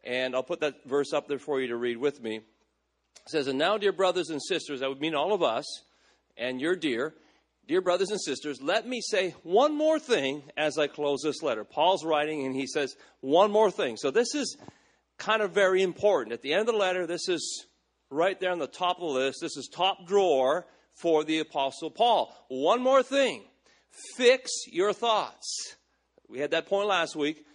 And 0.04 0.36
I'll 0.36 0.44
put 0.44 0.60
that 0.60 0.86
verse 0.86 1.14
up 1.14 1.28
there 1.28 1.40
for 1.40 1.60
you 1.60 1.68
to 1.70 1.78
read 1.78 1.98
with 1.98 2.22
me. 2.22 2.38
It 2.38 3.30
says, 3.30 3.48
And 3.48 3.58
now, 3.58 3.78
dear 3.78 3.94
brothers 3.94 4.30
and 4.30 4.42
sisters, 4.42 4.82
that 4.82 4.90
would 4.90 5.02
mean 5.02 5.16
all 5.16 5.34
of 5.34 5.42
us, 5.42 5.66
and 6.38 6.60
you're 6.62 6.76
dear, 6.76 7.16
dear 7.68 7.82
brothers 7.82 8.12
and 8.12 8.22
sisters, 8.22 8.62
let 8.62 8.88
me 8.88 9.02
say 9.02 9.34
one 9.44 9.76
more 9.76 9.98
thing 9.98 10.44
as 10.58 10.78
I 10.78 10.88
close 10.88 11.22
this 11.24 11.42
letter. 11.42 11.64
Paul's 11.64 12.06
writing, 12.06 12.46
and 12.46 12.56
he 12.56 12.68
says, 12.68 12.96
One 13.22 13.52
more 13.52 13.72
thing. 13.72 13.98
So 13.98 14.12
this 14.12 14.36
is 14.36 14.58
kind 15.18 15.42
of 15.42 15.52
very 15.52 15.82
important. 15.82 16.34
At 16.34 16.42
the 16.42 16.54
end 16.54 16.62
of 16.62 16.68
the 16.68 16.74
letter, 16.74 17.08
this 17.08 17.28
is 17.30 17.66
right 18.12 18.40
there 18.40 18.52
on 18.52 18.60
the 18.60 18.68
top 18.68 18.98
of 18.98 19.08
the 19.08 19.20
list. 19.20 19.40
This 19.42 19.58
is 19.58 19.70
top 19.74 20.06
drawer 20.06 20.68
for 20.94 21.24
the 21.24 21.40
Apostle 21.40 21.90
Paul. 21.90 22.36
One 22.50 22.82
more 22.82 23.02
thing 23.02 23.44
fix 24.16 24.52
your 24.68 24.94
thoughts. 24.94 25.76
We 26.28 26.40
had 26.40 26.52
that 26.52 26.68
point 26.68 26.88
last 26.88 27.16
week. 27.16 27.46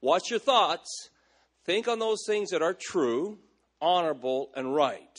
Watch 0.00 0.30
your 0.30 0.38
thoughts. 0.38 1.10
Think 1.64 1.88
on 1.88 1.98
those 1.98 2.24
things 2.26 2.50
that 2.50 2.62
are 2.62 2.76
true, 2.78 3.38
honorable, 3.80 4.50
and 4.54 4.74
right. 4.74 5.18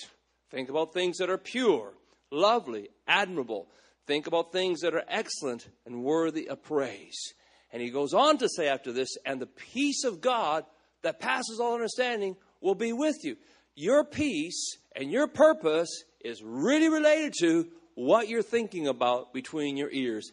Think 0.50 0.70
about 0.70 0.94
things 0.94 1.18
that 1.18 1.30
are 1.30 1.38
pure, 1.38 1.94
lovely, 2.32 2.90
admirable. 3.08 3.70
Think 4.08 4.28
about 4.28 4.52
things 4.52 4.82
that 4.82 4.94
are 4.94 5.06
excellent 5.08 5.68
and 5.86 6.04
worthy 6.04 6.50
of 6.50 6.64
praise. 6.64 7.34
And 7.72 7.82
he 7.82 7.90
goes 7.90 8.14
on 8.14 8.38
to 8.40 8.50
say 8.50 8.68
after 8.68 8.92
this, 8.92 9.16
and 9.26 9.40
the 9.40 9.46
peace 9.46 10.04
of 10.04 10.20
God 10.20 10.66
that 11.04 11.20
passes 11.20 11.60
all 11.60 11.74
understanding 11.74 12.36
will 12.60 12.76
be 12.76 12.92
with 12.92 13.16
you. 13.24 13.38
Your 13.76 14.04
peace 14.04 14.78
and 14.96 15.12
your 15.12 15.28
purpose 15.28 16.04
is 16.24 16.44
really 16.44 16.90
related 16.90 17.34
to 17.40 17.68
what 17.96 18.28
you're 18.28 18.42
thinking 18.44 18.88
about 18.88 19.34
between 19.34 19.78
your 19.78 19.90
ears. 19.92 20.32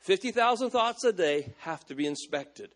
50,000 0.00 0.70
thoughts 0.70 1.04
a 1.04 1.12
day 1.12 1.52
have 1.60 1.84
to 1.86 1.94
be 1.94 2.06
inspected. 2.06 2.70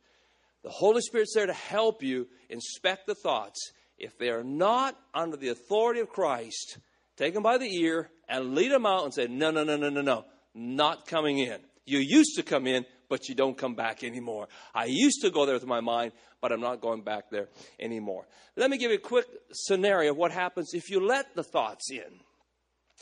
The 0.62 0.70
Holy 0.70 1.00
Spirit's 1.00 1.34
there 1.34 1.46
to 1.46 1.52
help 1.52 2.02
you 2.02 2.28
inspect 2.48 3.06
the 3.06 3.14
thoughts. 3.14 3.72
If 3.98 4.18
they 4.18 4.30
are 4.30 4.44
not 4.44 4.96
under 5.14 5.36
the 5.36 5.48
authority 5.48 6.00
of 6.00 6.08
Christ, 6.08 6.78
take 7.16 7.34
them 7.34 7.42
by 7.42 7.58
the 7.58 7.72
ear 7.82 8.10
and 8.28 8.54
lead 8.54 8.70
them 8.70 8.86
out 8.86 9.04
and 9.04 9.14
say, 9.14 9.26
No, 9.26 9.50
no, 9.50 9.64
no, 9.64 9.76
no, 9.76 9.90
no, 9.90 10.00
no, 10.00 10.24
not 10.54 11.06
coming 11.06 11.38
in. 11.38 11.58
You 11.84 11.98
used 11.98 12.36
to 12.36 12.42
come 12.42 12.66
in, 12.66 12.84
but 13.08 13.28
you 13.28 13.34
don't 13.34 13.58
come 13.58 13.74
back 13.74 14.04
anymore. 14.04 14.48
I 14.74 14.86
used 14.86 15.20
to 15.22 15.30
go 15.30 15.46
there 15.46 15.54
with 15.54 15.66
my 15.66 15.80
mind, 15.80 16.12
but 16.40 16.52
I'm 16.52 16.60
not 16.60 16.80
going 16.80 17.02
back 17.02 17.30
there 17.30 17.48
anymore. 17.78 18.26
Let 18.56 18.70
me 18.70 18.78
give 18.78 18.90
you 18.90 18.96
a 18.96 19.00
quick 19.00 19.26
scenario 19.52 20.12
of 20.12 20.16
what 20.16 20.32
happens 20.32 20.74
if 20.74 20.90
you 20.90 21.04
let 21.04 21.34
the 21.34 21.42
thoughts 21.42 21.90
in. 21.90 22.20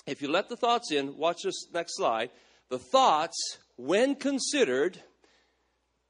If 0.07 0.23
you 0.23 0.29
let 0.29 0.49
the 0.49 0.57
thoughts 0.57 0.91
in, 0.91 1.17
watch 1.17 1.43
this 1.45 1.67
next 1.73 1.97
slide. 1.97 2.31
The 2.71 2.79
thoughts, 2.79 3.59
when 3.87 4.15
considered, 4.15 4.99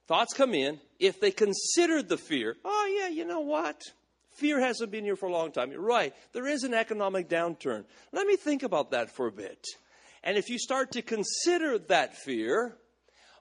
thoughts 0.09 0.35
come 0.35 0.54
in. 0.54 0.80
If 0.98 1.20
they 1.20 1.30
considered 1.30 2.09
the 2.09 2.18
fear, 2.18 2.56
oh, 2.64 2.98
yeah, 3.00 3.09
you 3.09 3.24
know 3.24 3.40
what? 3.40 3.80
Fear 4.37 4.61
hasn't 4.61 4.90
been 4.90 5.04
here 5.04 5.16
for 5.16 5.28
a 5.28 5.33
long 5.33 5.52
time. 5.52 5.70
You're 5.70 5.80
right. 5.80 6.14
There 6.33 6.46
is 6.46 6.64
an 6.64 6.74
economic 6.74 7.28
downturn. 7.28 7.85
Let 8.12 8.26
me 8.26 8.37
think 8.37 8.62
about 8.62 8.90
that 8.90 9.11
for 9.11 9.26
a 9.26 9.33
bit. 9.33 9.64
And 10.22 10.37
if 10.37 10.48
you 10.48 10.59
start 10.59 10.92
to 10.92 11.02
consider 11.02 11.78
that 11.78 12.16
fear, 12.16 12.76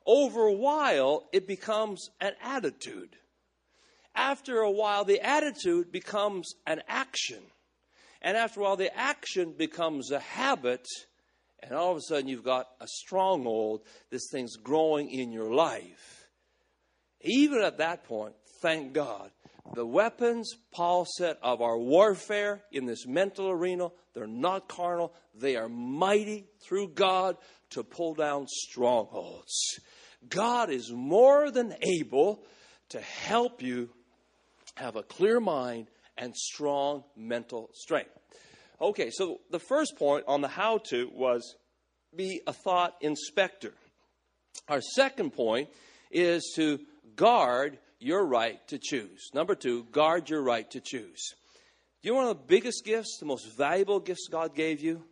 over 0.05 0.45
a 0.45 0.53
while, 0.53 1.27
it 1.31 1.47
becomes 1.47 2.09
an 2.21 2.33
attitude. 2.41 3.15
After 4.15 4.59
a 4.59 4.71
while, 4.71 5.05
the 5.05 5.21
attitude 5.21 5.91
becomes 5.91 6.53
an 6.65 6.81
action. 6.87 7.43
And 8.21 8.35
after 8.35 8.61
a 8.61 8.63
while, 8.63 8.75
the 8.75 8.95
action 8.97 9.53
becomes 9.57 10.11
a 10.11 10.19
habit. 10.19 10.85
And 11.61 11.73
all 11.73 11.91
of 11.91 11.97
a 11.97 12.01
sudden, 12.01 12.27
you've 12.27 12.43
got 12.43 12.67
a 12.79 12.87
stronghold. 12.87 13.81
This 14.09 14.29
thing's 14.31 14.55
growing 14.55 15.09
in 15.09 15.31
your 15.31 15.53
life. 15.53 16.27
Even 17.21 17.61
at 17.61 17.79
that 17.79 18.05
point, 18.05 18.33
thank 18.61 18.93
God, 18.93 19.31
the 19.73 19.85
weapons, 19.85 20.53
Paul 20.71 21.05
said, 21.17 21.37
of 21.43 21.61
our 21.61 21.77
warfare 21.77 22.61
in 22.71 22.85
this 22.85 23.05
mental 23.05 23.49
arena, 23.49 23.89
they're 24.13 24.25
not 24.25 24.67
carnal. 24.67 25.13
They 25.35 25.55
are 25.55 25.69
mighty 25.69 26.47
through 26.61 26.89
God 26.89 27.37
to 27.71 27.83
pull 27.83 28.15
down 28.15 28.47
strongholds. 28.47 29.79
God 30.27 30.69
is 30.69 30.91
more 30.91 31.51
than 31.51 31.75
able 31.81 32.43
to 32.89 32.99
help 32.99 33.61
you 33.61 33.89
have 34.75 34.95
a 34.95 35.03
clear 35.03 35.39
mind 35.39 35.87
and 36.17 36.35
strong 36.35 37.03
mental 37.15 37.69
strength. 37.73 38.18
Okay, 38.81 39.09
so 39.11 39.41
the 39.51 39.59
first 39.59 39.97
point 39.97 40.23
on 40.27 40.41
the 40.41 40.47
how 40.47 40.77
to 40.89 41.09
was 41.13 41.55
be 42.15 42.41
a 42.47 42.53
thought 42.53 42.95
inspector. 43.01 43.73
Our 44.67 44.81
second 44.81 45.33
point 45.33 45.69
is 46.11 46.53
to 46.55 46.79
guard 47.15 47.77
your 47.99 48.25
right 48.25 48.65
to 48.69 48.79
choose. 48.81 49.29
Number 49.33 49.55
two, 49.55 49.83
guard 49.91 50.29
your 50.29 50.41
right 50.41 50.69
to 50.71 50.79
choose. 50.79 51.33
Do 52.01 52.07
you 52.07 52.13
know 52.13 52.21
one 52.21 52.29
of 52.29 52.37
the 52.37 52.43
biggest 52.45 52.85
gifts, 52.85 53.17
the 53.19 53.25
most 53.25 53.57
valuable 53.57 53.99
gifts 53.99 54.27
God 54.31 54.55
gave 54.55 54.79
you? 54.79 55.03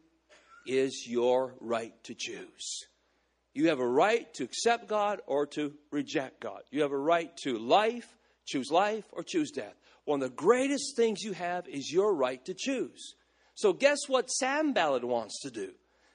Is 0.66 1.06
your 1.08 1.54
right 1.60 1.94
to 2.04 2.14
choose. 2.14 2.86
You 3.54 3.70
have 3.70 3.80
a 3.80 3.88
right 3.88 4.32
to 4.36 4.44
accept 4.44 4.88
God 4.88 5.22
or 5.26 5.46
to 5.48 5.74
reject 5.92 6.42
God. 6.42 6.62
You 6.72 6.82
have 6.82 6.92
a 6.92 6.98
right 6.98 7.36
to 7.44 7.58
life, 7.58 8.18
choose 8.46 8.70
life, 8.70 9.06
or 9.12 9.24
choose 9.24 9.52
death. 9.52 9.74
One 10.06 10.22
of 10.22 10.30
the 10.30 10.36
greatest 10.36 10.96
things 10.96 11.24
you 11.24 11.34
have 11.34 11.68
is 11.68 11.92
your 11.92 12.14
right 12.14 12.44
to 12.46 12.54
choose. 12.54 13.16
So, 13.58 13.74
guess 13.74 14.08
what 14.08 14.30
Sanballat 14.30 15.04
wants 15.04 15.42
to 15.42 15.50
do? 15.50 15.72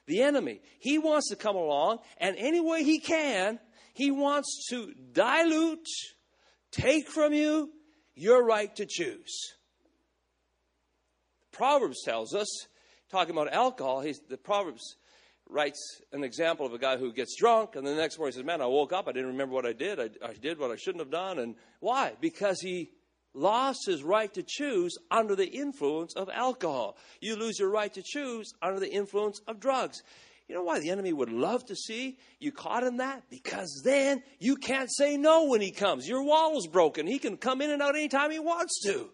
The 0.07 0.21
enemy. 0.21 0.61
He 0.79 0.97
wants 0.97 1.27
to 1.27 1.35
come 1.35 1.57
along, 1.57 1.99
and 2.17 2.37
any 2.37 2.61
way 2.61 2.85
he 2.85 2.99
can, 2.99 3.59
he 3.93 4.11
wants 4.11 4.67
to 4.69 4.93
dilute, 5.11 5.89
take 6.71 7.09
from 7.09 7.33
you 7.33 7.69
your 8.15 8.45
right 8.45 8.73
to 8.77 8.85
choose. 8.85 9.35
Proverbs 11.51 12.01
tells 12.05 12.33
us, 12.33 12.47
talking 13.11 13.35
about 13.35 13.51
alcohol, 13.51 14.05
the 14.29 14.37
Proverbs 14.37 14.95
writes 15.49 16.01
an 16.13 16.23
example 16.23 16.65
of 16.65 16.73
a 16.73 16.77
guy 16.77 16.95
who 16.95 17.11
gets 17.11 17.35
drunk, 17.37 17.75
and 17.75 17.85
the 17.85 17.93
next 17.93 18.17
morning 18.17 18.31
he 18.31 18.39
says, 18.39 18.45
Man, 18.45 18.61
I 18.61 18.67
woke 18.67 18.93
up, 18.93 19.09
I 19.09 19.11
didn't 19.11 19.31
remember 19.31 19.53
what 19.53 19.65
I 19.65 19.73
did. 19.73 19.99
I, 19.99 20.09
I 20.25 20.33
did 20.33 20.59
what 20.59 20.71
I 20.71 20.77
shouldn't 20.77 21.01
have 21.01 21.11
done. 21.11 21.39
And 21.39 21.55
why? 21.81 22.13
Because 22.21 22.61
he 22.61 22.91
lost 23.33 23.85
his 23.85 24.03
right 24.03 24.33
to 24.33 24.43
choose 24.45 24.97
under 25.09 25.35
the 25.35 25.47
influence 25.47 26.13
of 26.15 26.29
alcohol. 26.29 26.97
You 27.21 27.35
lose 27.35 27.59
your 27.59 27.69
right 27.69 27.93
to 27.93 28.03
choose 28.03 28.53
under 28.61 28.79
the 28.79 28.91
influence 28.91 29.41
of 29.47 29.59
drugs. 29.59 30.01
You 30.47 30.55
know 30.55 30.63
why 30.63 30.79
the 30.79 30.89
enemy 30.89 31.13
would 31.13 31.31
love 31.31 31.65
to 31.67 31.75
see 31.75 32.17
you 32.39 32.51
caught 32.51 32.83
in 32.83 32.97
that? 32.97 33.23
Because 33.29 33.81
then 33.83 34.21
you 34.39 34.57
can't 34.57 34.93
say 34.93 35.17
no 35.17 35.45
when 35.45 35.61
he 35.61 35.71
comes. 35.71 36.07
Your 36.07 36.23
wall 36.23 36.57
is 36.57 36.67
broken. 36.67 37.07
He 37.07 37.17
can 37.17 37.37
come 37.37 37.61
in 37.61 37.71
and 37.71 37.81
out 37.81 37.95
anytime 37.95 38.29
he 38.29 38.39
wants 38.39 38.81
to. 38.83 39.09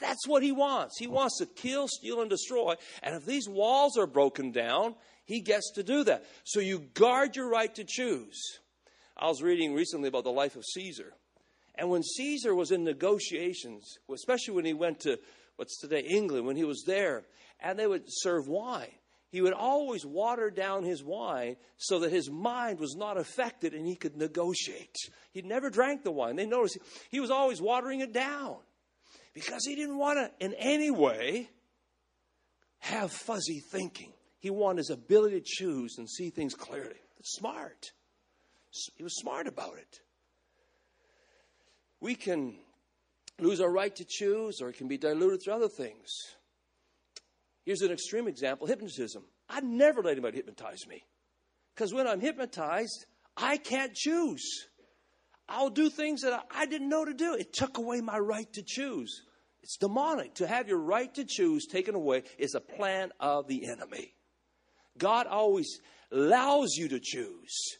That's 0.00 0.26
what 0.26 0.42
he 0.42 0.50
wants. 0.50 0.98
He 0.98 1.06
wants 1.06 1.38
to 1.38 1.46
kill, 1.46 1.86
steal, 1.86 2.20
and 2.20 2.30
destroy. 2.30 2.74
And 3.02 3.14
if 3.14 3.26
these 3.26 3.48
walls 3.48 3.96
are 3.96 4.06
broken 4.06 4.50
down, 4.50 4.96
he 5.24 5.40
gets 5.40 5.72
to 5.74 5.82
do 5.82 6.04
that. 6.04 6.24
So 6.44 6.58
you 6.58 6.80
guard 6.94 7.36
your 7.36 7.48
right 7.48 7.72
to 7.76 7.84
choose. 7.86 8.58
I 9.16 9.28
was 9.28 9.42
reading 9.42 9.74
recently 9.74 10.08
about 10.08 10.24
the 10.24 10.32
life 10.32 10.56
of 10.56 10.64
Caesar. 10.64 11.12
And 11.80 11.88
when 11.88 12.02
Caesar 12.02 12.54
was 12.54 12.72
in 12.72 12.84
negotiations, 12.84 13.96
especially 14.12 14.52
when 14.52 14.66
he 14.66 14.74
went 14.74 15.00
to 15.00 15.18
what's 15.56 15.80
today 15.80 16.00
England, 16.00 16.46
when 16.46 16.56
he 16.56 16.64
was 16.64 16.84
there, 16.86 17.22
and 17.58 17.78
they 17.78 17.86
would 17.86 18.04
serve 18.06 18.46
wine, 18.48 18.92
he 19.30 19.40
would 19.40 19.54
always 19.54 20.04
water 20.04 20.50
down 20.50 20.84
his 20.84 21.02
wine 21.02 21.56
so 21.78 22.00
that 22.00 22.12
his 22.12 22.30
mind 22.30 22.80
was 22.80 22.96
not 22.96 23.16
affected 23.16 23.72
and 23.72 23.86
he 23.86 23.96
could 23.96 24.14
negotiate. 24.14 24.94
He 25.32 25.40
never 25.40 25.70
drank 25.70 26.04
the 26.04 26.10
wine. 26.10 26.36
They 26.36 26.44
noticed 26.44 26.76
he 27.10 27.18
was 27.18 27.30
always 27.30 27.62
watering 27.62 28.00
it 28.00 28.12
down 28.12 28.56
because 29.32 29.64
he 29.64 29.74
didn't 29.74 29.96
want 29.96 30.18
to, 30.18 30.44
in 30.44 30.52
any 30.58 30.90
way, 30.90 31.48
have 32.80 33.10
fuzzy 33.10 33.62
thinking. 33.72 34.12
He 34.38 34.50
wanted 34.50 34.80
his 34.80 34.90
ability 34.90 35.40
to 35.40 35.46
choose 35.46 35.96
and 35.96 36.10
see 36.10 36.28
things 36.28 36.54
clearly. 36.54 37.00
Smart. 37.22 37.92
He 38.96 39.02
was 39.02 39.16
smart 39.16 39.46
about 39.46 39.78
it. 39.78 40.00
We 42.00 42.14
can 42.14 42.54
lose 43.38 43.60
our 43.60 43.70
right 43.70 43.94
to 43.96 44.04
choose, 44.06 44.60
or 44.60 44.68
it 44.68 44.76
can 44.76 44.88
be 44.88 44.98
diluted 44.98 45.42
through 45.42 45.54
other 45.54 45.68
things. 45.68 46.08
Here's 47.64 47.82
an 47.82 47.92
extreme 47.92 48.26
example 48.26 48.66
hypnotism. 48.66 49.24
I'd 49.48 49.64
never 49.64 50.02
let 50.02 50.12
anybody 50.12 50.38
hypnotize 50.38 50.86
me. 50.88 51.04
Because 51.74 51.92
when 51.92 52.06
I'm 52.06 52.20
hypnotized, 52.20 53.06
I 53.36 53.56
can't 53.56 53.94
choose. 53.94 54.66
I'll 55.48 55.70
do 55.70 55.90
things 55.90 56.22
that 56.22 56.44
I 56.54 56.66
didn't 56.66 56.88
know 56.88 57.04
to 57.04 57.14
do. 57.14 57.34
It 57.34 57.52
took 57.52 57.78
away 57.78 58.00
my 58.00 58.18
right 58.18 58.50
to 58.52 58.62
choose. 58.62 59.22
It's 59.62 59.76
demonic. 59.76 60.34
To 60.36 60.46
have 60.46 60.68
your 60.68 60.78
right 60.78 61.12
to 61.14 61.24
choose 61.24 61.66
taken 61.66 61.94
away 61.94 62.22
is 62.38 62.54
a 62.54 62.60
plan 62.60 63.10
of 63.18 63.48
the 63.48 63.66
enemy. 63.66 64.14
God 64.96 65.26
always 65.26 65.80
allows 66.12 66.74
you 66.76 66.88
to 66.88 67.00
choose. 67.00 67.78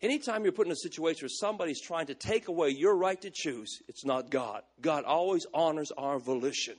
Anytime 0.00 0.44
you're 0.44 0.52
put 0.52 0.66
in 0.66 0.72
a 0.72 0.76
situation 0.76 1.24
where 1.24 1.28
somebody's 1.28 1.80
trying 1.80 2.06
to 2.06 2.14
take 2.14 2.48
away 2.48 2.70
your 2.70 2.96
right 2.96 3.20
to 3.20 3.30
choose, 3.30 3.80
it's 3.88 4.04
not 4.04 4.30
God. 4.30 4.62
God 4.80 5.04
always 5.04 5.46
honors 5.52 5.90
our 5.96 6.18
volition. 6.18 6.76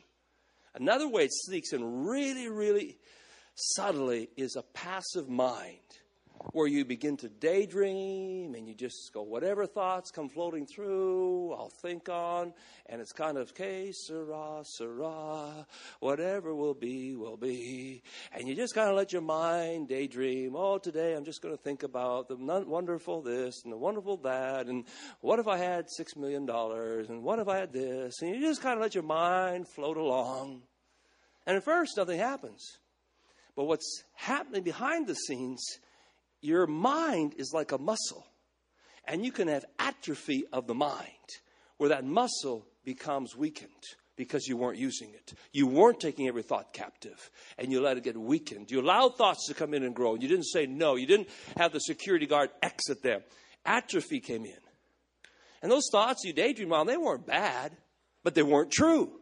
Another 0.73 1.07
way 1.07 1.25
it 1.25 1.33
sneaks 1.33 1.73
in 1.73 2.05
really, 2.05 2.47
really 2.47 2.97
subtly 3.55 4.29
is 4.37 4.55
a 4.55 4.63
passive 4.73 5.27
mind 5.27 5.77
where 6.53 6.67
you 6.67 6.85
begin 6.85 7.17
to 7.17 7.29
daydream 7.29 8.55
and 8.55 8.67
you 8.67 8.73
just 8.73 9.11
go, 9.13 9.21
whatever 9.21 9.65
thoughts 9.65 10.11
come 10.11 10.29
floating 10.29 10.65
through, 10.65 11.53
I'll 11.53 11.71
think 11.81 12.09
on. 12.09 12.53
And 12.87 13.01
it's 13.01 13.11
kind 13.11 13.37
of, 13.37 13.53
que 13.53 13.91
sera, 13.93 14.63
sera, 14.63 15.65
whatever 15.99 16.55
will 16.55 16.73
be, 16.73 17.15
will 17.15 17.37
be. 17.37 18.01
And 18.31 18.47
you 18.47 18.55
just 18.55 18.73
kind 18.73 18.89
of 18.89 18.95
let 18.95 19.13
your 19.13 19.21
mind 19.21 19.89
daydream. 19.89 20.55
Oh, 20.55 20.77
today 20.77 21.13
I'm 21.13 21.25
just 21.25 21.41
going 21.41 21.55
to 21.55 21.61
think 21.61 21.83
about 21.83 22.27
the 22.27 22.35
wonderful 22.35 23.21
this 23.21 23.63
and 23.63 23.71
the 23.71 23.77
wonderful 23.77 24.17
that. 24.17 24.67
And 24.67 24.85
what 25.21 25.39
if 25.39 25.47
I 25.47 25.57
had 25.57 25.87
$6 25.99 26.17
million? 26.17 26.49
And 27.09 27.23
what 27.23 27.39
if 27.39 27.47
I 27.47 27.57
had 27.57 27.73
this? 27.73 28.21
And 28.21 28.33
you 28.33 28.41
just 28.41 28.61
kind 28.61 28.75
of 28.75 28.81
let 28.81 28.95
your 28.95 29.03
mind 29.03 29.67
float 29.67 29.97
along. 29.97 30.61
And 31.45 31.57
at 31.57 31.63
first, 31.63 31.97
nothing 31.97 32.19
happens. 32.19 32.77
But 33.55 33.65
what's 33.65 34.03
happening 34.13 34.63
behind 34.63 35.07
the 35.07 35.15
scenes 35.15 35.61
your 36.41 36.67
mind 36.67 37.35
is 37.37 37.51
like 37.53 37.71
a 37.71 37.77
muscle, 37.77 38.25
and 39.05 39.25
you 39.25 39.31
can 39.31 39.47
have 39.47 39.65
atrophy 39.77 40.45
of 40.51 40.67
the 40.67 40.73
mind 40.73 41.05
where 41.77 41.89
that 41.89 42.05
muscle 42.05 42.65
becomes 42.83 43.35
weakened 43.35 43.69
because 44.15 44.47
you 44.47 44.57
weren't 44.57 44.77
using 44.77 45.11
it. 45.11 45.33
You 45.53 45.65
weren't 45.65 46.01
taking 46.01 46.27
every 46.27 46.43
thought 46.43 46.73
captive 46.73 47.31
and 47.57 47.71
you 47.71 47.79
let 47.79 47.95
it 47.95 48.03
get 48.03 48.17
weakened. 48.17 48.69
You 48.69 48.81
allowed 48.81 49.15
thoughts 49.15 49.47
to 49.47 49.53
come 49.53 49.73
in 49.73 49.83
and 49.83 49.95
grow. 49.95 50.13
And 50.13 50.21
you 50.21 50.27
didn't 50.27 50.47
say 50.47 50.65
no. 50.65 50.95
You 50.95 51.07
didn't 51.07 51.29
have 51.55 51.71
the 51.71 51.79
security 51.79 52.25
guard 52.25 52.49
exit 52.61 53.01
them. 53.01 53.21
Atrophy 53.65 54.19
came 54.19 54.43
in. 54.43 54.57
And 55.61 55.71
those 55.71 55.87
thoughts 55.89 56.25
you 56.25 56.33
daydream 56.33 56.73
on, 56.73 56.85
they 56.85 56.97
weren't 56.97 57.25
bad, 57.25 57.71
but 58.23 58.35
they 58.35 58.43
weren't 58.43 58.71
true. 58.71 59.19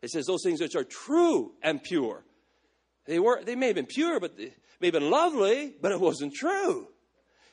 It 0.00 0.10
says 0.10 0.24
those 0.24 0.42
things 0.42 0.62
which 0.62 0.76
are 0.76 0.84
true 0.84 1.52
and 1.62 1.82
pure. 1.82 2.24
They 3.04 3.18
were 3.18 3.42
they 3.44 3.54
may 3.54 3.66
have 3.66 3.76
been 3.76 3.86
pure, 3.86 4.18
but 4.18 4.38
may 4.80 4.88
have 4.88 4.94
been 4.94 5.10
lovely, 5.10 5.74
but 5.80 5.92
it 5.92 6.00
wasn't 6.00 6.34
true. 6.34 6.88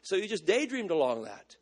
So 0.02 0.16
you 0.16 0.28
just 0.28 0.46
daydreamed 0.46 0.92
along 0.92 1.24
that. 1.24 1.56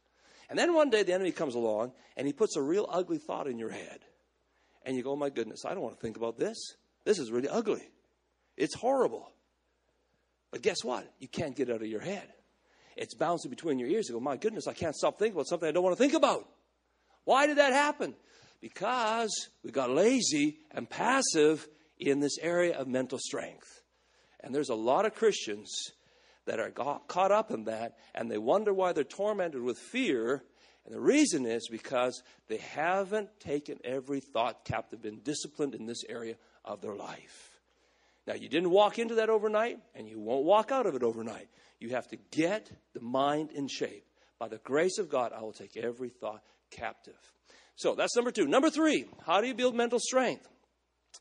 And 0.49 0.57
then 0.57 0.73
one 0.73 0.89
day 0.89 1.03
the 1.03 1.13
enemy 1.13 1.31
comes 1.31 1.55
along 1.55 1.93
and 2.17 2.27
he 2.27 2.33
puts 2.33 2.55
a 2.55 2.61
real 2.61 2.87
ugly 2.89 3.19
thought 3.19 3.47
in 3.47 3.57
your 3.57 3.69
head. 3.69 3.99
And 4.85 4.97
you 4.97 5.03
go, 5.03 5.11
oh 5.11 5.15
my 5.15 5.29
goodness, 5.29 5.63
I 5.65 5.73
don't 5.73 5.83
want 5.83 5.95
to 5.95 6.01
think 6.01 6.17
about 6.17 6.37
this. 6.37 6.57
This 7.05 7.19
is 7.19 7.31
really 7.31 7.47
ugly. 7.47 7.87
It's 8.57 8.75
horrible. 8.75 9.31
But 10.51 10.61
guess 10.61 10.83
what? 10.83 11.11
You 11.19 11.27
can't 11.27 11.55
get 11.55 11.69
it 11.69 11.75
out 11.75 11.81
of 11.81 11.87
your 11.87 12.01
head. 12.01 12.27
It's 12.97 13.15
bouncing 13.15 13.49
between 13.49 13.79
your 13.79 13.87
ears. 13.87 14.09
You 14.09 14.15
go, 14.15 14.19
my 14.19 14.35
goodness, 14.37 14.67
I 14.67 14.73
can't 14.73 14.95
stop 14.95 15.17
thinking 15.17 15.35
about 15.35 15.47
something 15.47 15.69
I 15.69 15.71
don't 15.71 15.83
want 15.83 15.95
to 15.95 16.03
think 16.03 16.13
about. 16.13 16.47
Why 17.23 17.47
did 17.47 17.57
that 17.57 17.73
happen? 17.73 18.15
Because 18.59 19.49
we 19.63 19.71
got 19.71 19.89
lazy 19.89 20.57
and 20.71 20.89
passive 20.89 21.67
in 21.97 22.19
this 22.19 22.37
area 22.41 22.77
of 22.77 22.87
mental 22.87 23.17
strength. 23.19 23.80
And 24.43 24.53
there's 24.53 24.69
a 24.69 24.75
lot 24.75 25.05
of 25.05 25.15
Christians 25.15 25.91
that 26.45 26.59
are 26.59 26.69
got, 26.69 27.07
caught 27.07 27.31
up 27.31 27.51
in 27.51 27.65
that 27.65 27.97
and 28.15 28.29
they 28.29 28.37
wonder 28.37 28.73
why 28.73 28.93
they're 28.93 29.03
tormented 29.03 29.61
with 29.61 29.77
fear. 29.77 30.43
And 30.85 30.95
the 30.95 30.99
reason 30.99 31.45
is 31.45 31.67
because 31.69 32.23
they 32.47 32.57
haven't 32.57 33.29
taken 33.39 33.77
every 33.83 34.19
thought 34.19 34.65
captive, 34.65 35.01
been 35.01 35.19
disciplined 35.19 35.75
in 35.75 35.85
this 35.85 36.03
area 36.09 36.35
of 36.65 36.81
their 36.81 36.95
life. 36.95 37.51
Now, 38.27 38.33
you 38.35 38.49
didn't 38.49 38.69
walk 38.69 38.99
into 38.99 39.15
that 39.15 39.29
overnight, 39.29 39.79
and 39.95 40.07
you 40.07 40.19
won't 40.19 40.45
walk 40.45 40.71
out 40.71 40.85
of 40.85 40.95
it 40.95 41.01
overnight. 41.01 41.49
You 41.79 41.89
have 41.89 42.07
to 42.09 42.17
get 42.29 42.69
the 42.93 43.01
mind 43.01 43.51
in 43.51 43.67
shape. 43.67 44.05
By 44.37 44.47
the 44.47 44.59
grace 44.59 44.99
of 44.99 45.09
God, 45.09 45.33
I 45.35 45.41
will 45.41 45.53
take 45.53 45.75
every 45.75 46.09
thought 46.09 46.43
captive. 46.69 47.17
So 47.75 47.95
that's 47.95 48.15
number 48.15 48.31
two. 48.31 48.45
Number 48.45 48.69
three, 48.69 49.05
how 49.25 49.41
do 49.41 49.47
you 49.47 49.55
build 49.55 49.75
mental 49.75 49.99
strength? 49.99 50.47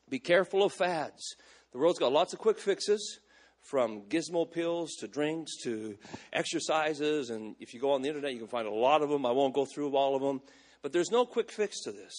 Be 0.09 0.19
careful 0.19 0.63
of 0.63 0.73
fads. 0.73 1.35
The 1.71 1.77
world's 1.77 1.99
got 1.99 2.11
lots 2.11 2.33
of 2.33 2.39
quick 2.39 2.59
fixes 2.59 3.19
from 3.61 4.01
gizmo 4.09 4.49
pills 4.51 4.95
to 4.99 5.07
drinks 5.07 5.55
to 5.63 5.97
exercises. 6.33 7.29
And 7.29 7.55
if 7.59 7.73
you 7.73 7.79
go 7.79 7.91
on 7.91 8.01
the 8.01 8.09
internet, 8.09 8.33
you 8.33 8.39
can 8.39 8.47
find 8.47 8.67
a 8.67 8.71
lot 8.71 9.01
of 9.01 9.09
them. 9.09 9.25
I 9.25 9.31
won't 9.31 9.53
go 9.53 9.65
through 9.65 9.95
all 9.95 10.15
of 10.15 10.21
them. 10.21 10.41
But 10.81 10.91
there's 10.91 11.11
no 11.11 11.25
quick 11.25 11.49
fix 11.49 11.81
to 11.83 11.91
this. 11.91 12.13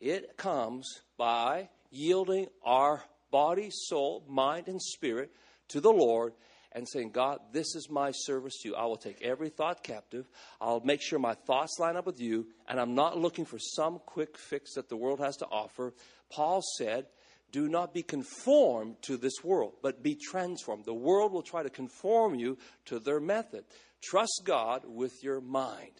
It 0.00 0.36
comes 0.36 1.00
by 1.16 1.70
yielding 1.90 2.46
our 2.62 3.02
body, 3.32 3.70
soul, 3.72 4.24
mind, 4.28 4.68
and 4.68 4.80
spirit 4.80 5.32
to 5.68 5.80
the 5.80 5.92
Lord 5.92 6.34
and 6.70 6.86
saying, 6.86 7.10
God, 7.10 7.38
this 7.52 7.74
is 7.74 7.88
my 7.90 8.12
service 8.12 8.58
to 8.62 8.68
you. 8.68 8.74
I 8.76 8.84
will 8.84 8.98
take 8.98 9.22
every 9.22 9.48
thought 9.48 9.82
captive. 9.82 10.28
I'll 10.60 10.80
make 10.80 11.00
sure 11.02 11.18
my 11.18 11.34
thoughts 11.34 11.78
line 11.80 11.96
up 11.96 12.06
with 12.06 12.20
you. 12.20 12.46
And 12.68 12.78
I'm 12.78 12.94
not 12.94 13.18
looking 13.18 13.46
for 13.46 13.58
some 13.58 13.98
quick 14.04 14.38
fix 14.38 14.74
that 14.74 14.88
the 14.88 14.96
world 14.96 15.18
has 15.18 15.38
to 15.38 15.46
offer. 15.46 15.94
Paul 16.30 16.62
said, 16.76 17.06
do 17.52 17.68
not 17.68 17.94
be 17.94 18.02
conformed 18.02 18.96
to 19.02 19.16
this 19.16 19.42
world, 19.42 19.74
but 19.82 20.02
be 20.02 20.14
transformed. 20.14 20.84
The 20.84 20.94
world 20.94 21.32
will 21.32 21.42
try 21.42 21.62
to 21.62 21.70
conform 21.70 22.34
you 22.34 22.58
to 22.86 22.98
their 22.98 23.20
method. 23.20 23.64
Trust 24.02 24.42
God 24.44 24.82
with 24.84 25.12
your 25.22 25.40
mind. 25.40 25.92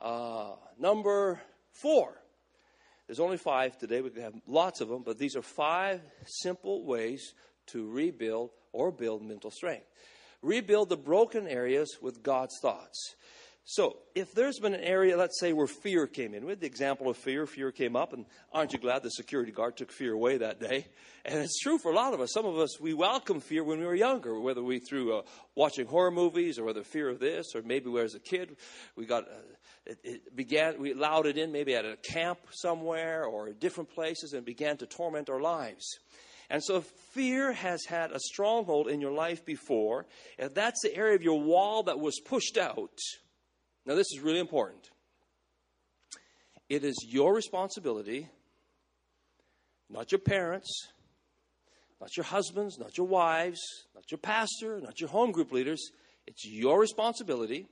Uh, 0.00 0.52
number 0.78 1.40
four. 1.72 2.20
There's 3.06 3.20
only 3.20 3.36
five 3.36 3.78
today. 3.78 4.00
We 4.00 4.10
could 4.10 4.22
have 4.22 4.34
lots 4.46 4.80
of 4.80 4.88
them, 4.88 5.02
but 5.04 5.18
these 5.18 5.36
are 5.36 5.42
five 5.42 6.00
simple 6.26 6.84
ways 6.84 7.34
to 7.66 7.88
rebuild 7.88 8.50
or 8.72 8.90
build 8.90 9.22
mental 9.22 9.50
strength. 9.50 9.86
Rebuild 10.42 10.88
the 10.88 10.96
broken 10.96 11.46
areas 11.46 11.96
with 12.02 12.22
God's 12.22 12.54
thoughts. 12.60 13.14
So, 13.68 13.96
if 14.14 14.32
there's 14.32 14.60
been 14.60 14.74
an 14.74 14.80
area, 14.80 15.16
let's 15.16 15.40
say, 15.40 15.52
where 15.52 15.66
fear 15.66 16.06
came 16.06 16.34
in, 16.34 16.46
with 16.46 16.60
the 16.60 16.66
example 16.66 17.10
of 17.10 17.16
fear, 17.16 17.46
fear 17.46 17.72
came 17.72 17.96
up, 17.96 18.12
and 18.12 18.24
aren't 18.52 18.72
you 18.72 18.78
glad 18.78 19.02
the 19.02 19.10
security 19.10 19.50
guard 19.50 19.76
took 19.76 19.90
fear 19.90 20.12
away 20.12 20.36
that 20.36 20.60
day? 20.60 20.86
And 21.24 21.40
it's 21.40 21.58
true 21.58 21.76
for 21.76 21.90
a 21.90 21.94
lot 21.94 22.14
of 22.14 22.20
us. 22.20 22.32
Some 22.32 22.46
of 22.46 22.56
us, 22.58 22.78
we 22.78 22.94
welcome 22.94 23.40
fear 23.40 23.64
when 23.64 23.80
we 23.80 23.84
were 23.84 23.96
younger, 23.96 24.38
whether 24.38 24.62
we 24.62 24.78
through 24.78 25.18
uh, 25.18 25.22
watching 25.56 25.86
horror 25.86 26.12
movies 26.12 26.60
or 26.60 26.64
whether 26.64 26.84
fear 26.84 27.08
of 27.08 27.18
this, 27.18 27.56
or 27.56 27.62
maybe 27.62 27.92
as 27.98 28.14
a 28.14 28.20
kid, 28.20 28.56
we 28.94 29.04
got. 29.04 29.24
Uh, 29.24 29.34
it, 29.84 29.98
it 30.04 30.36
began, 30.36 30.78
we 30.78 30.92
allowed 30.92 31.26
it 31.26 31.36
in 31.36 31.50
maybe 31.50 31.74
at 31.74 31.84
a 31.84 31.96
camp 31.96 32.38
somewhere 32.52 33.24
or 33.24 33.50
different 33.50 33.90
places 33.90 34.32
and 34.32 34.44
began 34.44 34.76
to 34.76 34.86
torment 34.86 35.28
our 35.28 35.40
lives. 35.40 35.98
And 36.50 36.62
so, 36.62 36.76
if 36.76 36.84
fear 37.10 37.52
has 37.52 37.84
had 37.86 38.12
a 38.12 38.20
stronghold 38.20 38.86
in 38.86 39.00
your 39.00 39.10
life 39.10 39.44
before, 39.44 40.06
if 40.38 40.54
that's 40.54 40.82
the 40.82 40.94
area 40.94 41.16
of 41.16 41.22
your 41.22 41.40
wall 41.40 41.82
that 41.82 41.98
was 41.98 42.20
pushed 42.20 42.56
out, 42.56 42.96
now, 43.86 43.94
this 43.94 44.12
is 44.12 44.20
really 44.20 44.40
important. 44.40 44.90
It 46.68 46.82
is 46.82 46.96
your 47.08 47.32
responsibility, 47.32 48.28
not 49.88 50.10
your 50.10 50.18
parents, 50.18 50.88
not 52.00 52.16
your 52.16 52.24
husbands, 52.24 52.78
not 52.78 52.98
your 52.98 53.06
wives, 53.06 53.60
not 53.94 54.10
your 54.10 54.18
pastor, 54.18 54.80
not 54.80 55.00
your 55.00 55.08
home 55.08 55.30
group 55.30 55.52
leaders. 55.52 55.90
It's 56.26 56.44
your 56.44 56.80
responsibility 56.80 57.68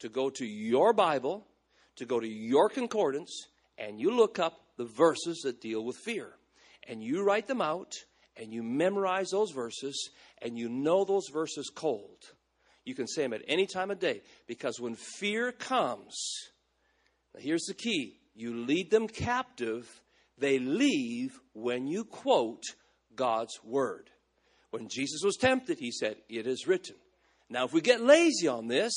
to 0.00 0.10
go 0.10 0.28
to 0.28 0.44
your 0.44 0.92
Bible, 0.92 1.46
to 1.96 2.04
go 2.04 2.20
to 2.20 2.28
your 2.28 2.68
concordance, 2.68 3.46
and 3.78 3.98
you 3.98 4.10
look 4.10 4.38
up 4.38 4.60
the 4.76 4.84
verses 4.84 5.40
that 5.44 5.62
deal 5.62 5.82
with 5.82 5.96
fear. 5.96 6.34
And 6.86 7.02
you 7.02 7.24
write 7.24 7.46
them 7.46 7.62
out, 7.62 7.94
and 8.36 8.52
you 8.52 8.62
memorize 8.62 9.30
those 9.30 9.52
verses, 9.52 10.10
and 10.42 10.58
you 10.58 10.68
know 10.68 11.06
those 11.06 11.28
verses 11.32 11.70
cold. 11.74 12.18
You 12.86 12.94
can 12.94 13.08
say 13.08 13.22
them 13.22 13.34
at 13.34 13.42
any 13.46 13.66
time 13.66 13.90
of 13.90 13.98
day 13.98 14.22
because 14.46 14.80
when 14.80 14.94
fear 14.94 15.52
comes, 15.52 16.16
here's 17.36 17.64
the 17.64 17.74
key 17.74 18.16
you 18.34 18.54
lead 18.54 18.90
them 18.90 19.08
captive, 19.08 20.00
they 20.38 20.58
leave 20.58 21.38
when 21.52 21.86
you 21.86 22.04
quote 22.04 22.62
God's 23.14 23.58
word. 23.64 24.10
When 24.70 24.88
Jesus 24.88 25.22
was 25.24 25.36
tempted, 25.36 25.78
he 25.78 25.90
said, 25.90 26.16
It 26.28 26.46
is 26.46 26.66
written. 26.66 26.96
Now, 27.48 27.64
if 27.64 27.72
we 27.72 27.80
get 27.80 28.00
lazy 28.00 28.46
on 28.46 28.68
this, 28.68 28.92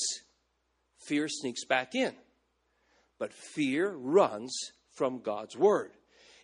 fear 0.98 1.28
sneaks 1.28 1.66
back 1.66 1.96
in. 1.96 2.14
But 3.18 3.34
fear 3.34 3.92
runs 3.92 4.54
from 4.92 5.20
God's 5.20 5.58
word. 5.58 5.92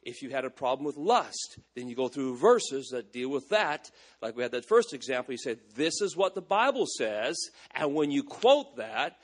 If 0.06 0.22
you 0.22 0.30
had 0.30 0.46
a 0.46 0.52
problem 0.52 0.86
with 0.86 0.98
lust, 0.98 1.58
then 1.76 1.90
you 1.90 1.96
go 1.96 2.08
through 2.08 2.38
verses 2.38 2.90
that 2.92 3.12
deal 3.12 3.30
with 3.30 3.50
that. 3.50 3.90
Like 4.22 4.38
we 4.38 4.44
had 4.44 4.52
that 4.52 4.68
first 4.68 4.94
example, 4.94 5.34
you 5.34 5.40
said, 5.40 5.60
This 5.76 6.00
is 6.00 6.16
what 6.16 6.36
the 6.36 6.42
Bible 6.42 6.86
says. 6.86 7.36
And 7.72 7.96
when 7.96 8.12
you 8.12 8.24
quote 8.24 8.78
that, 8.78 9.18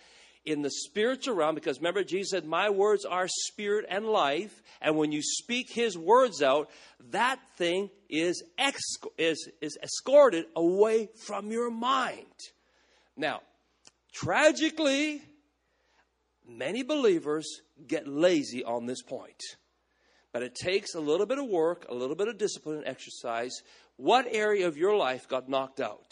in 0.44 0.64
the 0.64 0.72
spiritual 0.72 1.36
realm, 1.36 1.56
because 1.56 1.78
remember, 1.78 2.04
Jesus 2.04 2.32
said, 2.32 2.46
My 2.46 2.70
words 2.70 3.06
are 3.06 3.28
spirit 3.28 3.86
and 3.90 4.06
life. 4.08 4.64
And 4.82 4.98
when 4.98 5.12
you 5.12 5.22
speak 5.22 5.68
his 5.72 5.98
words 5.98 6.42
out, 6.42 6.70
that 7.12 7.40
thing 7.58 7.90
is, 8.10 8.44
is, 9.18 9.50
is 9.62 9.78
escorted 9.84 10.46
away 10.56 11.10
from 11.28 11.52
your 11.52 11.70
mind. 11.70 12.26
Now, 13.16 13.42
tragically, 14.12 15.22
many 16.48 16.82
believers 16.82 17.62
get 17.86 18.08
lazy 18.08 18.64
on 18.64 18.88
this 18.88 19.04
point. 19.04 19.42
But 20.34 20.44
it 20.44 20.56
takes 20.56 20.96
a 20.96 21.00
little 21.00 21.26
bit 21.26 21.40
of 21.40 21.48
work, 21.48 21.86
a 21.90 21.94
little 21.94 22.16
bit 22.16 22.28
of 22.28 22.38
discipline 22.38 22.78
and 22.78 22.88
exercise. 22.88 23.52
What 23.98 24.28
area 24.30 24.68
of 24.68 24.78
your 24.78 24.96
life 24.96 25.28
got 25.28 25.50
knocked 25.50 25.82
out? 25.82 26.08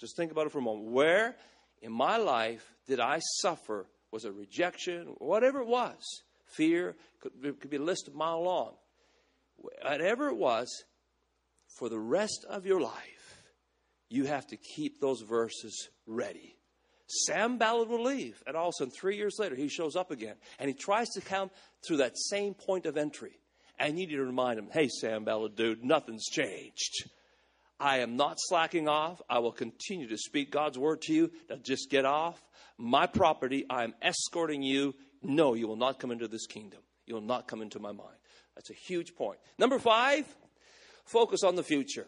Just 0.00 0.16
think 0.16 0.30
about 0.30 0.46
it 0.46 0.52
for 0.52 0.58
a 0.58 0.62
moment. 0.62 0.92
Where 0.92 1.36
in 1.82 1.92
my 1.92 2.16
life 2.16 2.64
did 2.86 3.00
I 3.00 3.20
suffer? 3.40 3.86
Was 4.12 4.24
it 4.24 4.32
rejection? 4.34 5.14
Whatever 5.18 5.60
it 5.60 5.66
was. 5.66 6.02
Fear? 6.46 6.94
Could, 7.20 7.60
could 7.60 7.70
be 7.70 7.76
a 7.78 7.82
list 7.82 8.08
a 8.08 8.16
mile 8.16 8.42
long. 8.44 8.74
Whatever 9.56 10.28
it 10.28 10.36
was, 10.36 10.84
for 11.78 11.88
the 11.88 11.98
rest 11.98 12.44
of 12.48 12.66
your 12.66 12.80
life, 12.80 13.42
you 14.08 14.26
have 14.26 14.46
to 14.48 14.56
keep 14.56 15.00
those 15.00 15.22
verses 15.22 15.88
ready. 16.06 16.56
Sanballat 17.06 17.88
will 17.88 18.02
leave, 18.02 18.42
and 18.46 18.56
all 18.56 18.68
of 18.68 18.74
a 18.74 18.78
sudden, 18.78 18.92
three 18.92 19.16
years 19.16 19.36
later, 19.38 19.54
he 19.54 19.68
shows 19.68 19.96
up 19.96 20.10
again, 20.10 20.36
and 20.58 20.68
he 20.68 20.74
tries 20.74 21.08
to 21.10 21.20
come 21.20 21.50
through 21.86 21.98
that 21.98 22.16
same 22.16 22.54
point 22.54 22.86
of 22.86 22.96
entry. 22.96 23.38
And 23.78 23.98
you 23.98 24.06
need 24.06 24.14
to 24.14 24.24
remind 24.24 24.58
him, 24.58 24.68
hey, 24.72 24.88
Sanballat, 24.88 25.56
dude, 25.56 25.84
nothing's 25.84 26.26
changed. 26.26 27.10
I 27.80 27.98
am 27.98 28.16
not 28.16 28.36
slacking 28.38 28.88
off. 28.88 29.20
I 29.28 29.40
will 29.40 29.52
continue 29.52 30.08
to 30.08 30.16
speak 30.16 30.50
God's 30.50 30.78
word 30.78 31.02
to 31.02 31.12
you. 31.12 31.30
Now 31.50 31.56
just 31.56 31.90
get 31.90 32.04
off 32.04 32.40
my 32.78 33.06
property. 33.06 33.66
I 33.68 33.84
am 33.84 33.94
escorting 34.00 34.62
you. 34.62 34.94
No, 35.22 35.54
you 35.54 35.66
will 35.66 35.76
not 35.76 35.98
come 35.98 36.10
into 36.10 36.28
this 36.28 36.46
kingdom. 36.46 36.80
You 37.06 37.14
will 37.14 37.22
not 37.22 37.48
come 37.48 37.62
into 37.62 37.80
my 37.80 37.92
mind. 37.92 38.16
That's 38.54 38.70
a 38.70 38.74
huge 38.74 39.14
point. 39.16 39.38
Number 39.58 39.78
five, 39.78 40.24
focus 41.04 41.42
on 41.42 41.56
the 41.56 41.62
future. 41.62 42.06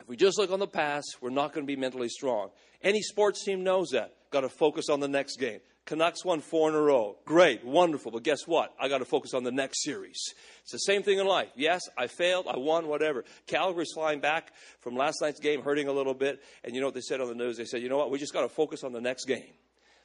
If 0.00 0.08
we 0.08 0.16
just 0.16 0.38
look 0.38 0.50
on 0.50 0.58
the 0.58 0.66
past, 0.66 1.18
we're 1.20 1.30
not 1.30 1.52
going 1.52 1.66
to 1.66 1.70
be 1.70 1.78
mentally 1.78 2.08
strong. 2.08 2.50
Any 2.82 3.02
sports 3.02 3.44
team 3.44 3.62
knows 3.62 3.90
that. 3.90 4.14
Got 4.30 4.42
to 4.42 4.48
focus 4.48 4.88
on 4.88 5.00
the 5.00 5.08
next 5.08 5.36
game. 5.36 5.60
Canucks 5.90 6.24
won 6.24 6.40
four 6.40 6.68
in 6.68 6.76
a 6.76 6.80
row. 6.80 7.16
Great, 7.24 7.64
wonderful. 7.64 8.12
But 8.12 8.22
guess 8.22 8.46
what? 8.46 8.72
I 8.80 8.88
got 8.88 8.98
to 8.98 9.04
focus 9.04 9.34
on 9.34 9.42
the 9.42 9.50
next 9.50 9.82
series. 9.82 10.34
It's 10.62 10.70
the 10.70 10.78
same 10.78 11.02
thing 11.02 11.18
in 11.18 11.26
life. 11.26 11.48
Yes, 11.56 11.82
I 11.98 12.06
failed. 12.06 12.46
I 12.48 12.58
won, 12.58 12.86
whatever. 12.86 13.24
Calgary's 13.48 13.90
flying 13.92 14.20
back 14.20 14.52
from 14.78 14.94
last 14.94 15.20
night's 15.20 15.40
game, 15.40 15.62
hurting 15.62 15.88
a 15.88 15.92
little 15.92 16.14
bit. 16.14 16.44
And 16.62 16.76
you 16.76 16.80
know 16.80 16.86
what 16.86 16.94
they 16.94 17.00
said 17.00 17.20
on 17.20 17.26
the 17.26 17.34
news? 17.34 17.56
They 17.56 17.64
said, 17.64 17.82
you 17.82 17.88
know 17.88 17.98
what? 17.98 18.12
We 18.12 18.20
just 18.20 18.32
got 18.32 18.42
to 18.42 18.48
focus 18.48 18.84
on 18.84 18.92
the 18.92 19.00
next 19.00 19.24
game. 19.24 19.50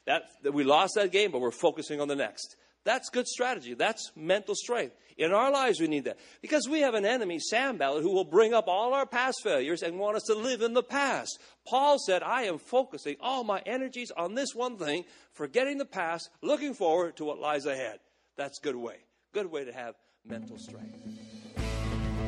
That, 0.06 0.22
that 0.42 0.52
we 0.52 0.64
lost 0.64 0.96
that 0.96 1.12
game, 1.12 1.30
but 1.30 1.40
we're 1.40 1.52
focusing 1.52 2.00
on 2.00 2.08
the 2.08 2.16
next. 2.16 2.56
That's 2.86 3.10
good 3.10 3.26
strategy. 3.26 3.74
That's 3.74 4.10
mental 4.14 4.54
strength. 4.54 4.94
In 5.18 5.32
our 5.32 5.50
lives, 5.50 5.80
we 5.80 5.88
need 5.88 6.04
that. 6.04 6.20
Because 6.40 6.68
we 6.68 6.82
have 6.82 6.94
an 6.94 7.04
enemy, 7.04 7.40
Sanballat, 7.40 8.04
who 8.04 8.12
will 8.12 8.24
bring 8.24 8.54
up 8.54 8.68
all 8.68 8.94
our 8.94 9.06
past 9.06 9.40
failures 9.42 9.82
and 9.82 9.98
want 9.98 10.16
us 10.16 10.22
to 10.28 10.36
live 10.36 10.62
in 10.62 10.72
the 10.72 10.84
past. 10.84 11.40
Paul 11.66 11.98
said, 11.98 12.22
I 12.22 12.44
am 12.44 12.58
focusing 12.58 13.16
all 13.20 13.42
my 13.42 13.60
energies 13.66 14.12
on 14.16 14.36
this 14.36 14.54
one 14.54 14.78
thing, 14.78 15.04
forgetting 15.32 15.78
the 15.78 15.84
past, 15.84 16.30
looking 16.42 16.74
forward 16.74 17.16
to 17.16 17.24
what 17.24 17.40
lies 17.40 17.66
ahead. 17.66 17.98
That's 18.36 18.60
a 18.60 18.62
good 18.62 18.76
way. 18.76 18.98
Good 19.34 19.50
way 19.50 19.64
to 19.64 19.72
have 19.72 19.96
mental 20.24 20.56
strength. 20.56 20.96